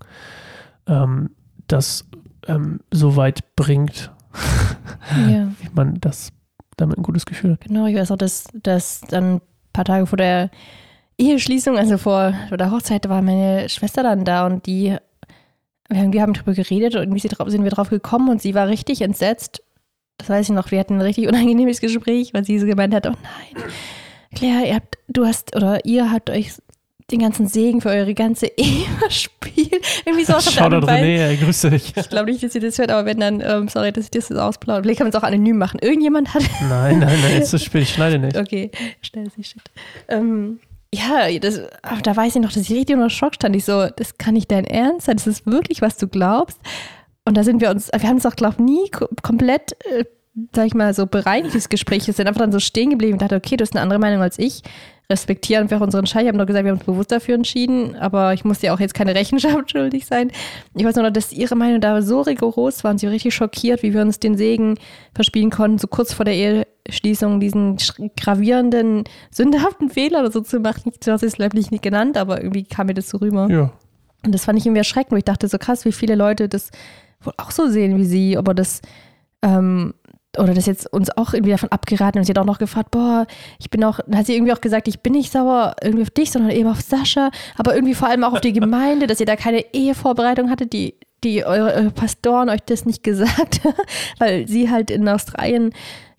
ähm, 0.90 1.30
das 1.68 2.04
ähm, 2.46 2.80
so 2.90 3.16
weit 3.16 3.56
bringt, 3.56 4.12
Ja. 5.16 5.48
wie 5.60 5.68
man 5.72 6.00
das 6.00 6.32
damit 6.76 6.98
ein 6.98 7.02
gutes 7.02 7.26
Gefühl 7.26 7.52
hat. 7.52 7.60
Genau, 7.62 7.86
ich 7.86 7.96
weiß 7.96 8.10
auch, 8.10 8.16
dass, 8.16 8.44
dass 8.54 9.00
dann 9.02 9.34
ein 9.36 9.40
paar 9.72 9.84
Tage 9.84 10.06
vor 10.06 10.16
der 10.16 10.50
Eheschließung, 11.18 11.76
also 11.76 11.98
vor, 11.98 12.32
der 12.50 12.70
Hochzeit, 12.70 13.08
war 13.08 13.20
meine 13.22 13.68
Schwester 13.68 14.02
dann 14.02 14.24
da 14.24 14.46
und 14.46 14.66
die, 14.66 14.96
wir 15.88 16.22
haben, 16.22 16.32
drüber 16.32 16.54
geredet 16.54 16.94
und 16.94 17.02
irgendwie 17.02 17.20
sind 17.20 17.64
wir 17.64 17.70
drauf 17.70 17.90
gekommen 17.90 18.30
und 18.30 18.40
sie 18.40 18.54
war 18.54 18.68
richtig 18.68 19.02
entsetzt. 19.02 19.62
Das 20.16 20.30
weiß 20.30 20.48
ich 20.48 20.54
noch, 20.54 20.70
wir 20.70 20.80
hatten 20.80 20.94
ein 20.94 21.00
richtig 21.02 21.28
unangenehmes 21.28 21.80
Gespräch, 21.80 22.32
weil 22.32 22.44
sie 22.44 22.58
so 22.58 22.66
gemeint 22.66 22.94
hat, 22.94 23.06
oh 23.06 23.10
nein, 23.10 23.64
Claire, 24.34 24.66
ihr 24.66 24.74
habt, 24.76 24.96
du 25.08 25.26
hast, 25.26 25.54
oder 25.56 25.84
ihr 25.84 26.10
habt 26.10 26.30
euch 26.30 26.52
den 27.10 27.20
ganzen 27.20 27.46
Segen 27.48 27.80
für 27.80 27.88
eure 27.90 28.14
ganze 28.14 28.46
Ehe 28.56 28.86
verspielt. 28.98 29.84
Irgendwie 30.04 30.24
Shoutout 30.24 30.76
und 30.76 30.86
Weise. 30.86 31.04
René, 31.04 31.28
ey, 31.28 31.36
grüße 31.36 31.70
dich. 31.70 31.92
Ich 31.96 32.08
glaube 32.08 32.30
nicht, 32.30 32.42
dass 32.42 32.54
ihr 32.54 32.60
das 32.60 32.78
hört, 32.78 32.90
aber 32.90 33.04
wenn 33.06 33.18
dann, 33.20 33.40
ähm, 33.44 33.68
sorry, 33.68 33.92
dass 33.92 34.04
ich 34.04 34.10
das 34.10 34.28
jetzt 34.28 34.38
ausplaudere. 34.38 34.82
Vielleicht 34.84 34.98
kann 34.98 35.06
man 35.06 35.12
es 35.14 35.22
auch 35.22 35.26
anonym 35.26 35.58
machen. 35.58 35.78
Irgendjemand 35.80 36.32
hat 36.34 36.42
Nein, 36.68 36.98
nein, 37.00 37.18
nein, 37.22 37.32
jetzt 37.34 37.46
ist 37.48 37.54
es 37.54 37.64
spät, 37.64 37.82
ich 37.82 37.90
schneide 37.94 38.18
nicht. 38.18 38.36
Okay, 38.36 38.70
schnell 39.02 39.28
sie 39.34 39.44
shit. 39.44 39.62
Ähm, 40.08 40.60
ja, 40.94 41.30
das, 41.38 41.60
aber 41.82 42.00
da 42.02 42.16
weiß 42.16 42.34
ich 42.36 42.42
noch, 42.42 42.52
dass 42.52 42.62
ich 42.68 42.70
richtig 42.72 42.96
unter 42.96 43.10
Schock 43.10 43.34
stand. 43.36 43.54
Ich 43.54 43.64
so, 43.64 43.86
das 43.94 44.18
kann 44.18 44.34
nicht 44.34 44.50
dein 44.50 44.64
Ernst 44.64 45.06
sein. 45.06 45.16
Das 45.16 45.26
ist 45.26 45.46
wirklich, 45.46 45.82
was 45.82 45.96
du 45.96 46.08
glaubst. 46.08 46.58
Und 47.24 47.36
da 47.36 47.44
sind 47.44 47.60
wir 47.60 47.70
uns, 47.70 47.90
wir 47.92 48.08
haben 48.08 48.16
uns 48.16 48.26
auch, 48.26 48.34
glaube 48.34 48.54
ich, 48.58 48.64
nie 48.64 48.90
ko- 48.90 49.08
komplett, 49.22 49.72
äh, 49.92 50.04
sag 50.52 50.66
ich 50.66 50.74
mal, 50.74 50.92
so 50.94 51.06
bereinigt, 51.06 51.54
das 51.54 51.68
Gespräch. 51.68 52.06
Wir 52.08 52.14
sind 52.14 52.26
einfach 52.26 52.40
dann 52.40 52.50
so 52.50 52.58
stehen 52.58 52.90
geblieben 52.90 53.12
und 53.14 53.22
dachte, 53.22 53.36
okay, 53.36 53.56
du 53.56 53.62
hast 53.62 53.72
eine 53.74 53.82
andere 53.82 53.98
Meinung 54.00 54.20
als 54.22 54.38
ich. 54.38 54.62
Respektieren 55.10 55.64
einfach 55.64 55.80
unseren 55.80 56.06
Schein. 56.06 56.22
Ich 56.22 56.28
habe 56.28 56.38
nur 56.38 56.46
gesagt, 56.46 56.64
wir 56.64 56.70
haben 56.70 56.78
uns 56.78 56.86
bewusst 56.86 57.12
dafür 57.12 57.34
entschieden, 57.34 57.96
aber 57.96 58.32
ich 58.32 58.44
muss 58.44 58.62
ja 58.62 58.72
auch 58.72 58.80
jetzt 58.80 58.94
keine 58.94 59.14
Rechenschaft 59.14 59.70
schuldig 59.72 60.06
sein. 60.06 60.30
Ich 60.74 60.84
weiß 60.84 60.94
nur 60.94 61.04
noch, 61.04 61.12
dass 61.12 61.32
ihre 61.32 61.56
Meinung 61.56 61.80
da 61.80 62.00
so 62.00 62.20
rigoros 62.20 62.84
war 62.84 62.92
und 62.92 62.98
sie 62.98 63.06
war 63.06 63.12
richtig 63.12 63.34
schockiert, 63.34 63.82
wie 63.82 63.92
wir 63.92 64.02
uns 64.02 64.20
den 64.20 64.36
Segen 64.36 64.76
verspielen 65.14 65.50
konnten, 65.50 65.78
so 65.78 65.88
kurz 65.88 66.12
vor 66.12 66.24
der 66.24 66.34
Eheschließung 66.34 67.40
diesen 67.40 67.76
gravierenden, 68.16 69.04
sündhaften 69.30 69.90
Fehler 69.90 70.20
oder 70.20 70.30
so 70.30 70.40
zu 70.40 70.60
machen. 70.60 70.92
Ich 70.92 71.00
du 71.00 71.12
hast 71.12 71.22
es 71.22 71.38
leiblich 71.38 71.70
nicht 71.70 71.82
genannt, 71.82 72.16
aber 72.16 72.40
irgendwie 72.40 72.64
kam 72.64 72.86
mir 72.86 72.94
das 72.94 73.10
so 73.10 73.18
rüber. 73.18 73.48
Ja. 73.50 73.72
Und 74.24 74.32
das 74.34 74.44
fand 74.44 74.58
ich 74.58 74.66
irgendwie 74.66 74.80
erschreckend, 74.80 75.12
wo 75.12 75.16
ich 75.16 75.24
dachte, 75.24 75.48
so 75.48 75.58
krass, 75.58 75.84
wie 75.84 75.92
viele 75.92 76.14
Leute 76.14 76.48
das 76.48 76.70
wohl 77.22 77.34
auch 77.36 77.50
so 77.50 77.68
sehen 77.68 77.98
wie 77.98 78.04
sie, 78.04 78.36
aber 78.36 78.54
das, 78.54 78.80
ähm, 79.42 79.94
oder 80.38 80.54
das 80.54 80.66
jetzt 80.66 80.92
uns 80.92 81.10
auch 81.16 81.34
irgendwie 81.34 81.50
davon 81.50 81.70
abgeraten 81.70 82.18
und 82.18 82.24
sie 82.24 82.30
hat 82.30 82.38
auch 82.38 82.44
noch 82.44 82.58
gefragt, 82.58 82.90
boah, 82.90 83.26
ich 83.58 83.70
bin 83.70 83.82
auch, 83.82 83.98
hat 84.12 84.26
sie 84.26 84.34
irgendwie 84.34 84.52
auch 84.52 84.60
gesagt, 84.60 84.86
ich 84.88 85.00
bin 85.00 85.12
nicht 85.12 85.32
sauer 85.32 85.74
irgendwie 85.82 86.02
auf 86.02 86.10
dich, 86.10 86.30
sondern 86.30 86.52
eben 86.52 86.68
auf 86.68 86.80
Sascha, 86.80 87.30
aber 87.56 87.74
irgendwie 87.74 87.94
vor 87.94 88.08
allem 88.08 88.24
auch 88.24 88.34
auf 88.34 88.40
die 88.40 88.52
Gemeinde, 88.52 89.06
dass 89.06 89.20
ihr 89.20 89.26
da 89.26 89.36
keine 89.36 89.64
Ehevorbereitung 89.72 90.50
hattet, 90.50 90.72
die, 90.72 90.94
die 91.24 91.44
eure, 91.44 91.74
eure 91.74 91.90
Pastoren 91.90 92.48
euch 92.48 92.62
das 92.64 92.86
nicht 92.86 93.02
gesagt, 93.04 93.60
weil 94.18 94.46
sie 94.46 94.70
halt 94.70 94.90
in 94.90 95.08
Australien 95.08 95.72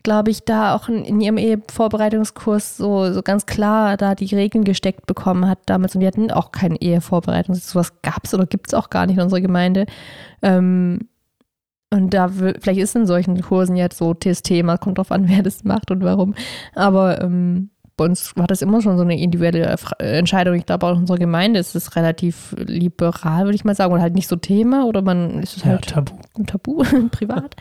glaube 0.03 0.31
ich, 0.31 0.45
da 0.45 0.75
auch 0.75 0.89
in, 0.89 1.05
in 1.05 1.21
ihrem 1.21 1.37
Ehevorbereitungskurs 1.37 2.77
so, 2.77 3.13
so 3.13 3.21
ganz 3.21 3.45
klar 3.45 3.97
da 3.97 4.15
die 4.15 4.33
Regeln 4.33 4.63
gesteckt 4.63 5.05
bekommen 5.05 5.47
hat 5.47 5.59
damals. 5.67 5.93
Und 5.95 6.01
die 6.01 6.07
hatten 6.07 6.31
auch 6.31 6.51
keine 6.51 6.81
Ehevorbereitung. 6.81 7.55
Sowas 7.55 8.01
gab 8.01 8.25
es 8.25 8.33
oder 8.33 8.47
gibt 8.47 8.67
es 8.67 8.73
auch 8.73 8.89
gar 8.89 9.05
nicht 9.05 9.17
in 9.17 9.23
unserer 9.23 9.41
Gemeinde. 9.41 9.85
Ähm, 10.41 11.07
und 11.93 12.13
da 12.13 12.29
vielleicht 12.29 12.79
ist 12.79 12.95
in 12.95 13.05
solchen 13.05 13.39
Kursen 13.41 13.75
jetzt 13.75 13.97
so 13.97 14.13
das 14.13 14.41
Thema, 14.41 14.77
kommt 14.77 14.97
drauf 14.97 15.11
an, 15.11 15.27
wer 15.29 15.43
das 15.43 15.63
macht 15.63 15.91
und 15.91 16.03
warum. 16.03 16.33
Aber 16.73 17.21
ähm, 17.21 17.69
bei 17.97 18.05
uns 18.05 18.35
war 18.35 18.47
das 18.47 18.61
immer 18.61 18.81
schon 18.81 18.97
so 18.97 19.03
eine 19.03 19.19
individuelle 19.19 19.75
äh, 19.99 20.17
Entscheidung. 20.17 20.55
Ich 20.55 20.65
glaube, 20.65 20.87
auch 20.87 20.93
in 20.93 20.99
unserer 20.99 21.17
Gemeinde 21.17 21.59
ist 21.59 21.75
es 21.75 21.95
relativ 21.95 22.55
liberal, 22.57 23.43
würde 23.43 23.55
ich 23.55 23.65
mal 23.65 23.75
sagen. 23.75 23.93
Oder 23.93 24.01
halt 24.01 24.15
nicht 24.15 24.27
so 24.27 24.37
Thema 24.37 24.85
oder 24.85 25.01
man 25.01 25.43
ist 25.43 25.57
es 25.57 25.63
ja, 25.63 25.71
halt 25.71 25.87
Tabu. 25.87 26.13
Tabu, 26.47 26.83
privat. 27.11 27.55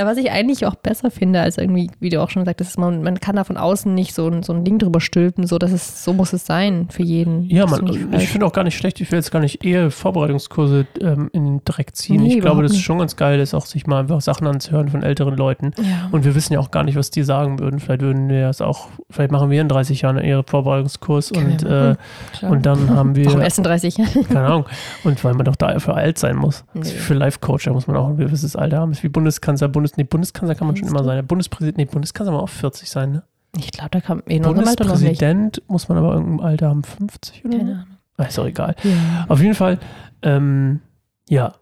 Ja, 0.00 0.06
Was 0.06 0.16
ich 0.16 0.30
eigentlich 0.30 0.64
auch 0.66 0.74
besser 0.76 1.10
finde, 1.10 1.40
als 1.40 1.58
irgendwie, 1.58 1.90
wie 2.00 2.08
du 2.08 2.22
auch 2.22 2.30
schon 2.30 2.44
sagtest, 2.44 2.78
man, 2.78 3.02
man 3.02 3.20
kann 3.20 3.36
da 3.36 3.44
von 3.44 3.56
außen 3.56 3.92
nicht 3.94 4.14
so 4.14 4.28
ein, 4.28 4.42
so 4.42 4.52
ein 4.52 4.64
Ding 4.64 4.78
drüber 4.78 5.00
stülpen, 5.00 5.46
so 5.46 5.58
dass 5.58 5.72
es, 5.72 6.02
so 6.04 6.12
muss 6.14 6.32
es 6.32 6.46
sein 6.46 6.86
für 6.90 7.02
jeden. 7.02 7.44
Ja, 7.50 7.66
Das 7.66 7.80
man, 7.82 8.12
ich 8.14 8.28
finde 8.28 8.46
auch 8.46 8.52
gar 8.52 8.64
nicht 8.64 8.76
schlecht, 8.76 9.00
ich 9.00 9.10
will 9.12 9.18
jetzt 9.18 9.30
gar 9.30 9.40
nicht 9.40 9.64
Ehe-Vorbereitungskurse 9.64 10.86
ähm, 11.00 11.28
in 11.32 11.44
den 11.44 11.60
Dreck 11.64 11.94
ziehen. 11.96 12.22
Nee, 12.22 12.34
ich 12.36 12.40
glaube, 12.40 12.62
das 12.62 12.72
ist 12.72 12.80
schon 12.80 12.98
ganz 12.98 13.16
geil, 13.16 13.38
ist 13.40 13.54
auch 13.54 13.66
sich 13.66 13.86
mal 13.86 14.00
einfach 14.00 14.20
Sachen 14.20 14.46
anzuhören 14.46 14.88
von 14.88 15.02
älteren 15.02 15.36
Leuten. 15.36 15.72
ja. 15.78 16.08
Und 16.12 16.24
wir 16.24 16.34
wissen 16.34 16.52
ja 16.54 16.60
auch 16.60 16.70
gar 16.70 16.84
nicht, 16.84 16.96
was 16.96 17.10
die 17.10 17.22
sagen 17.22 17.58
würden. 17.58 17.80
Vielleicht 17.80 18.02
würden 18.02 18.28
wir 18.28 18.42
das 18.42 18.60
auch, 18.60 18.88
vielleicht 19.10 19.30
machen 19.32 19.50
wir 19.50 19.60
in 19.60 19.68
30 19.68 20.02
Jahren 20.02 20.16
einen 20.18 20.26
Ehe-Vorbereitungskurs 20.26 21.30
Können 21.32 21.52
und, 21.52 21.62
äh, 21.64 21.96
Klar. 22.32 22.50
und 22.52 22.66
dann 22.66 22.90
haben 22.96 23.14
wir, 23.16 23.26
Warum 23.26 23.40
erst 23.40 23.58
in 23.58 23.64
30 23.64 23.96
Jahren? 23.98 24.24
keine 24.28 24.46
Ahnung, 24.46 24.66
und 25.04 25.22
weil 25.24 25.34
man 25.34 25.44
doch 25.44 25.56
dafür 25.56 25.94
alt 25.96 26.18
sein 26.18 26.36
muss. 26.36 26.64
Nee. 26.74 26.84
Für 26.84 27.14
Life-Coach, 27.14 27.64
da 27.64 27.72
muss 27.72 27.86
man 27.86 27.96
auch 27.96 28.08
ein 28.08 28.16
gewisses 28.16 28.56
Alter 28.56 28.78
haben. 28.78 28.92
Ist 28.92 29.02
wie 29.02 29.08
Bundeskanzler, 29.08 29.68
Bundes, 29.68 29.89
nee, 29.96 30.04
Bundeskanzler 30.04 30.54
kann 30.54 30.66
man 30.66 30.76
schon 30.76 30.88
immer 30.88 31.04
sein. 31.04 31.16
Der 31.16 31.22
Bundespräsident, 31.22 31.78
nee, 31.78 31.84
Bundeskanzler 31.84 32.32
muss 32.32 32.42
auch 32.42 32.48
40 32.48 32.90
sein, 32.90 33.12
ne? 33.12 33.22
Ich 33.56 33.72
glaube, 33.72 33.90
da 33.90 33.98
in 34.26 34.44
unserem 34.44 34.68
Alter 34.68 34.84
noch. 34.84 34.92
Bundespräsident 34.92 35.62
muss 35.66 35.88
man 35.88 35.98
aber 35.98 36.14
irgendein 36.14 36.46
Alter 36.46 36.68
haben, 36.68 36.84
50 36.84 37.44
oder? 37.44 37.58
Keine 37.58 37.72
Ahnung. 37.72 37.86
Ah, 38.16 38.24
Ist 38.24 38.38
doch 38.38 38.46
egal. 38.46 38.76
Ja. 38.84 39.24
Auf 39.28 39.40
jeden 39.40 39.54
Fall, 39.54 39.78
ähm, 40.22 40.80
ja. 41.28 41.54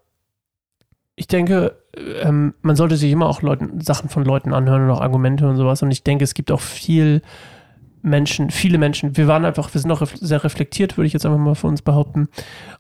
Ich 1.14 1.26
denke, 1.28 1.76
ähm, 2.22 2.54
man 2.62 2.76
sollte 2.76 2.96
sich 2.96 3.10
immer 3.10 3.26
auch 3.26 3.42
Leuten, 3.42 3.80
Sachen 3.80 4.08
von 4.08 4.24
Leuten 4.24 4.52
anhören 4.52 4.84
und 4.84 4.90
auch 4.90 5.00
Argumente 5.00 5.48
und 5.48 5.56
sowas. 5.56 5.82
Und 5.82 5.90
ich 5.90 6.04
denke, 6.04 6.24
es 6.24 6.34
gibt 6.34 6.50
auch 6.50 6.60
viel 6.60 7.22
Menschen, 8.02 8.50
viele 8.50 8.78
Menschen, 8.78 9.16
wir 9.16 9.26
waren 9.26 9.44
einfach, 9.44 9.72
wir 9.72 9.80
sind 9.80 9.90
auch 9.90 10.06
sehr 10.06 10.42
reflektiert, 10.44 10.96
würde 10.96 11.06
ich 11.06 11.12
jetzt 11.12 11.26
einfach 11.26 11.38
mal 11.38 11.54
für 11.54 11.66
uns 11.66 11.82
behaupten. 11.82 12.28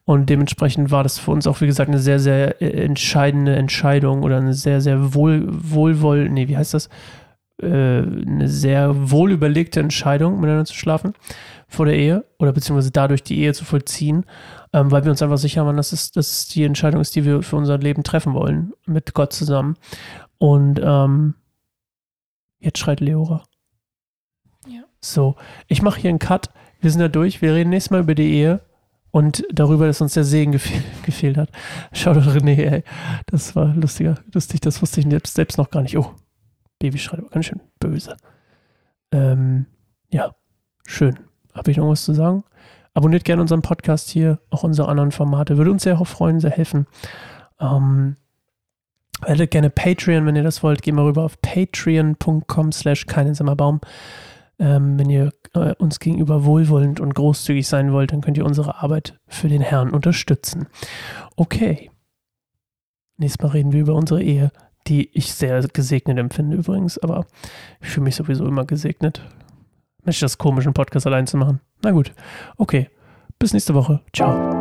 Und 0.04 0.28
dementsprechend 0.30 0.90
war 0.90 1.02
das 1.02 1.18
für 1.18 1.30
uns 1.30 1.46
auch, 1.46 1.60
wie 1.60 1.66
gesagt, 1.66 1.88
eine 1.88 1.98
sehr, 1.98 2.18
sehr 2.18 2.60
äh, 2.62 2.84
entscheidende 2.84 3.56
Entscheidung 3.56 4.22
oder 4.22 4.38
eine 4.38 4.54
sehr, 4.54 4.80
sehr 4.80 5.14
wohl, 5.14 5.44
wohlwoll, 5.48 6.28
nee, 6.28 6.48
wie 6.48 6.56
heißt 6.56 6.74
das? 6.74 6.88
Äh, 7.60 7.66
eine 7.66 8.48
sehr 8.48 9.10
wohl 9.10 9.32
überlegte 9.32 9.80
Entscheidung, 9.80 10.40
miteinander 10.40 10.64
zu 10.64 10.74
schlafen 10.74 11.14
vor 11.68 11.86
der 11.86 11.96
Ehe 11.96 12.24
oder 12.38 12.52
beziehungsweise 12.52 12.90
dadurch 12.90 13.22
die 13.22 13.38
Ehe 13.38 13.52
zu 13.52 13.64
vollziehen, 13.64 14.24
ähm, 14.72 14.90
weil 14.90 15.04
wir 15.04 15.10
uns 15.10 15.22
einfach 15.22 15.38
sicher 15.38 15.66
waren, 15.66 15.76
dass 15.76 15.92
es, 15.92 16.10
dass 16.10 16.30
es 16.30 16.48
die 16.48 16.64
Entscheidung 16.64 17.00
ist, 17.00 17.14
die 17.14 17.24
wir 17.24 17.42
für 17.42 17.56
unser 17.56 17.78
Leben 17.78 18.02
treffen 18.02 18.32
wollen, 18.32 18.72
mit 18.86 19.12
Gott 19.14 19.32
zusammen. 19.32 19.76
Und 20.38 20.80
ähm, 20.82 21.34
jetzt 22.58 22.78
schreit 22.78 23.00
Leora. 23.00 23.44
So, 25.00 25.36
ich 25.66 25.82
mache 25.82 26.00
hier 26.00 26.10
einen 26.10 26.18
Cut. 26.18 26.50
Wir 26.80 26.90
sind 26.90 27.00
da 27.00 27.08
durch. 27.08 27.42
Wir 27.42 27.54
reden 27.54 27.70
nächstes 27.70 27.90
Mal 27.90 28.00
über 28.00 28.14
die 28.14 28.32
Ehe 28.32 28.60
und 29.10 29.44
darüber, 29.52 29.86
dass 29.86 30.00
uns 30.00 30.14
der 30.14 30.24
Segen 30.24 30.52
gefehl, 30.52 30.82
gefehlt 31.02 31.36
hat. 31.36 31.50
Schau 31.92 32.14
doch, 32.14 32.26
René, 32.26 32.56
ey. 32.56 32.84
Das 33.26 33.56
war 33.56 33.74
lustiger, 33.74 34.16
lustig. 34.32 34.60
Das 34.60 34.80
wusste 34.82 35.00
ich 35.00 35.08
selbst, 35.08 35.34
selbst 35.34 35.58
noch 35.58 35.70
gar 35.70 35.82
nicht. 35.82 35.96
Oh, 35.96 36.14
Baby 36.78 36.98
schreit 36.98 37.20
aber 37.20 37.30
ganz 37.30 37.46
schön 37.46 37.60
böse. 37.80 38.16
Ähm, 39.10 39.66
ja, 40.10 40.34
schön. 40.86 41.18
Habe 41.54 41.70
ich 41.70 41.76
noch 41.76 41.88
was 41.88 42.04
zu 42.04 42.12
sagen? 42.12 42.44
Abonniert 42.94 43.24
gerne 43.24 43.42
unseren 43.42 43.62
Podcast 43.62 44.10
hier, 44.10 44.40
auch 44.50 44.62
unsere 44.62 44.88
anderen 44.88 45.12
Formate. 45.12 45.56
Würde 45.56 45.70
uns 45.70 45.82
sehr 45.82 45.96
freuen, 46.04 46.40
sehr 46.40 46.50
helfen. 46.50 46.86
Ähm, 47.60 48.16
werdet 49.24 49.50
gerne 49.50 49.70
Patreon, 49.70 50.26
wenn 50.26 50.36
ihr 50.36 50.42
das 50.42 50.62
wollt. 50.62 50.82
Geht 50.82 50.94
mal 50.94 51.04
rüber 51.04 51.24
auf 51.24 51.40
patreon.com 51.40 52.72
slash 52.72 53.06
keinensammerbaum. 53.06 53.80
Ähm, 54.58 54.98
wenn 54.98 55.08
ihr 55.08 55.32
äh, 55.54 55.74
uns 55.74 56.00
gegenüber 56.00 56.44
wohlwollend 56.44 57.00
und 57.00 57.14
großzügig 57.14 57.66
sein 57.66 57.92
wollt, 57.92 58.12
dann 58.12 58.20
könnt 58.20 58.36
ihr 58.36 58.44
unsere 58.44 58.82
Arbeit 58.82 59.18
für 59.28 59.48
den 59.48 59.62
Herrn 59.62 59.90
unterstützen. 59.90 60.66
Okay. 61.36 61.90
Nächstes 63.16 63.42
Mal 63.42 63.50
reden 63.50 63.72
wir 63.72 63.80
über 63.80 63.94
unsere 63.94 64.22
Ehe, 64.22 64.50
die 64.86 65.10
ich 65.16 65.32
sehr 65.34 65.60
gesegnet 65.68 66.18
empfinde 66.18 66.56
übrigens, 66.56 66.98
aber 66.98 67.26
ich 67.80 67.88
fühle 67.88 68.04
mich 68.04 68.16
sowieso 68.16 68.46
immer 68.46 68.64
gesegnet. 68.64 69.22
Mensch, 70.04 70.20
das 70.20 70.38
komisch, 70.38 70.66
einen 70.66 70.74
Podcast 70.74 71.06
allein 71.06 71.26
zu 71.26 71.36
machen. 71.36 71.60
Na 71.82 71.90
gut. 71.90 72.12
Okay. 72.56 72.88
Bis 73.38 73.52
nächste 73.52 73.74
Woche. 73.74 74.00
Ciao. 74.12 74.57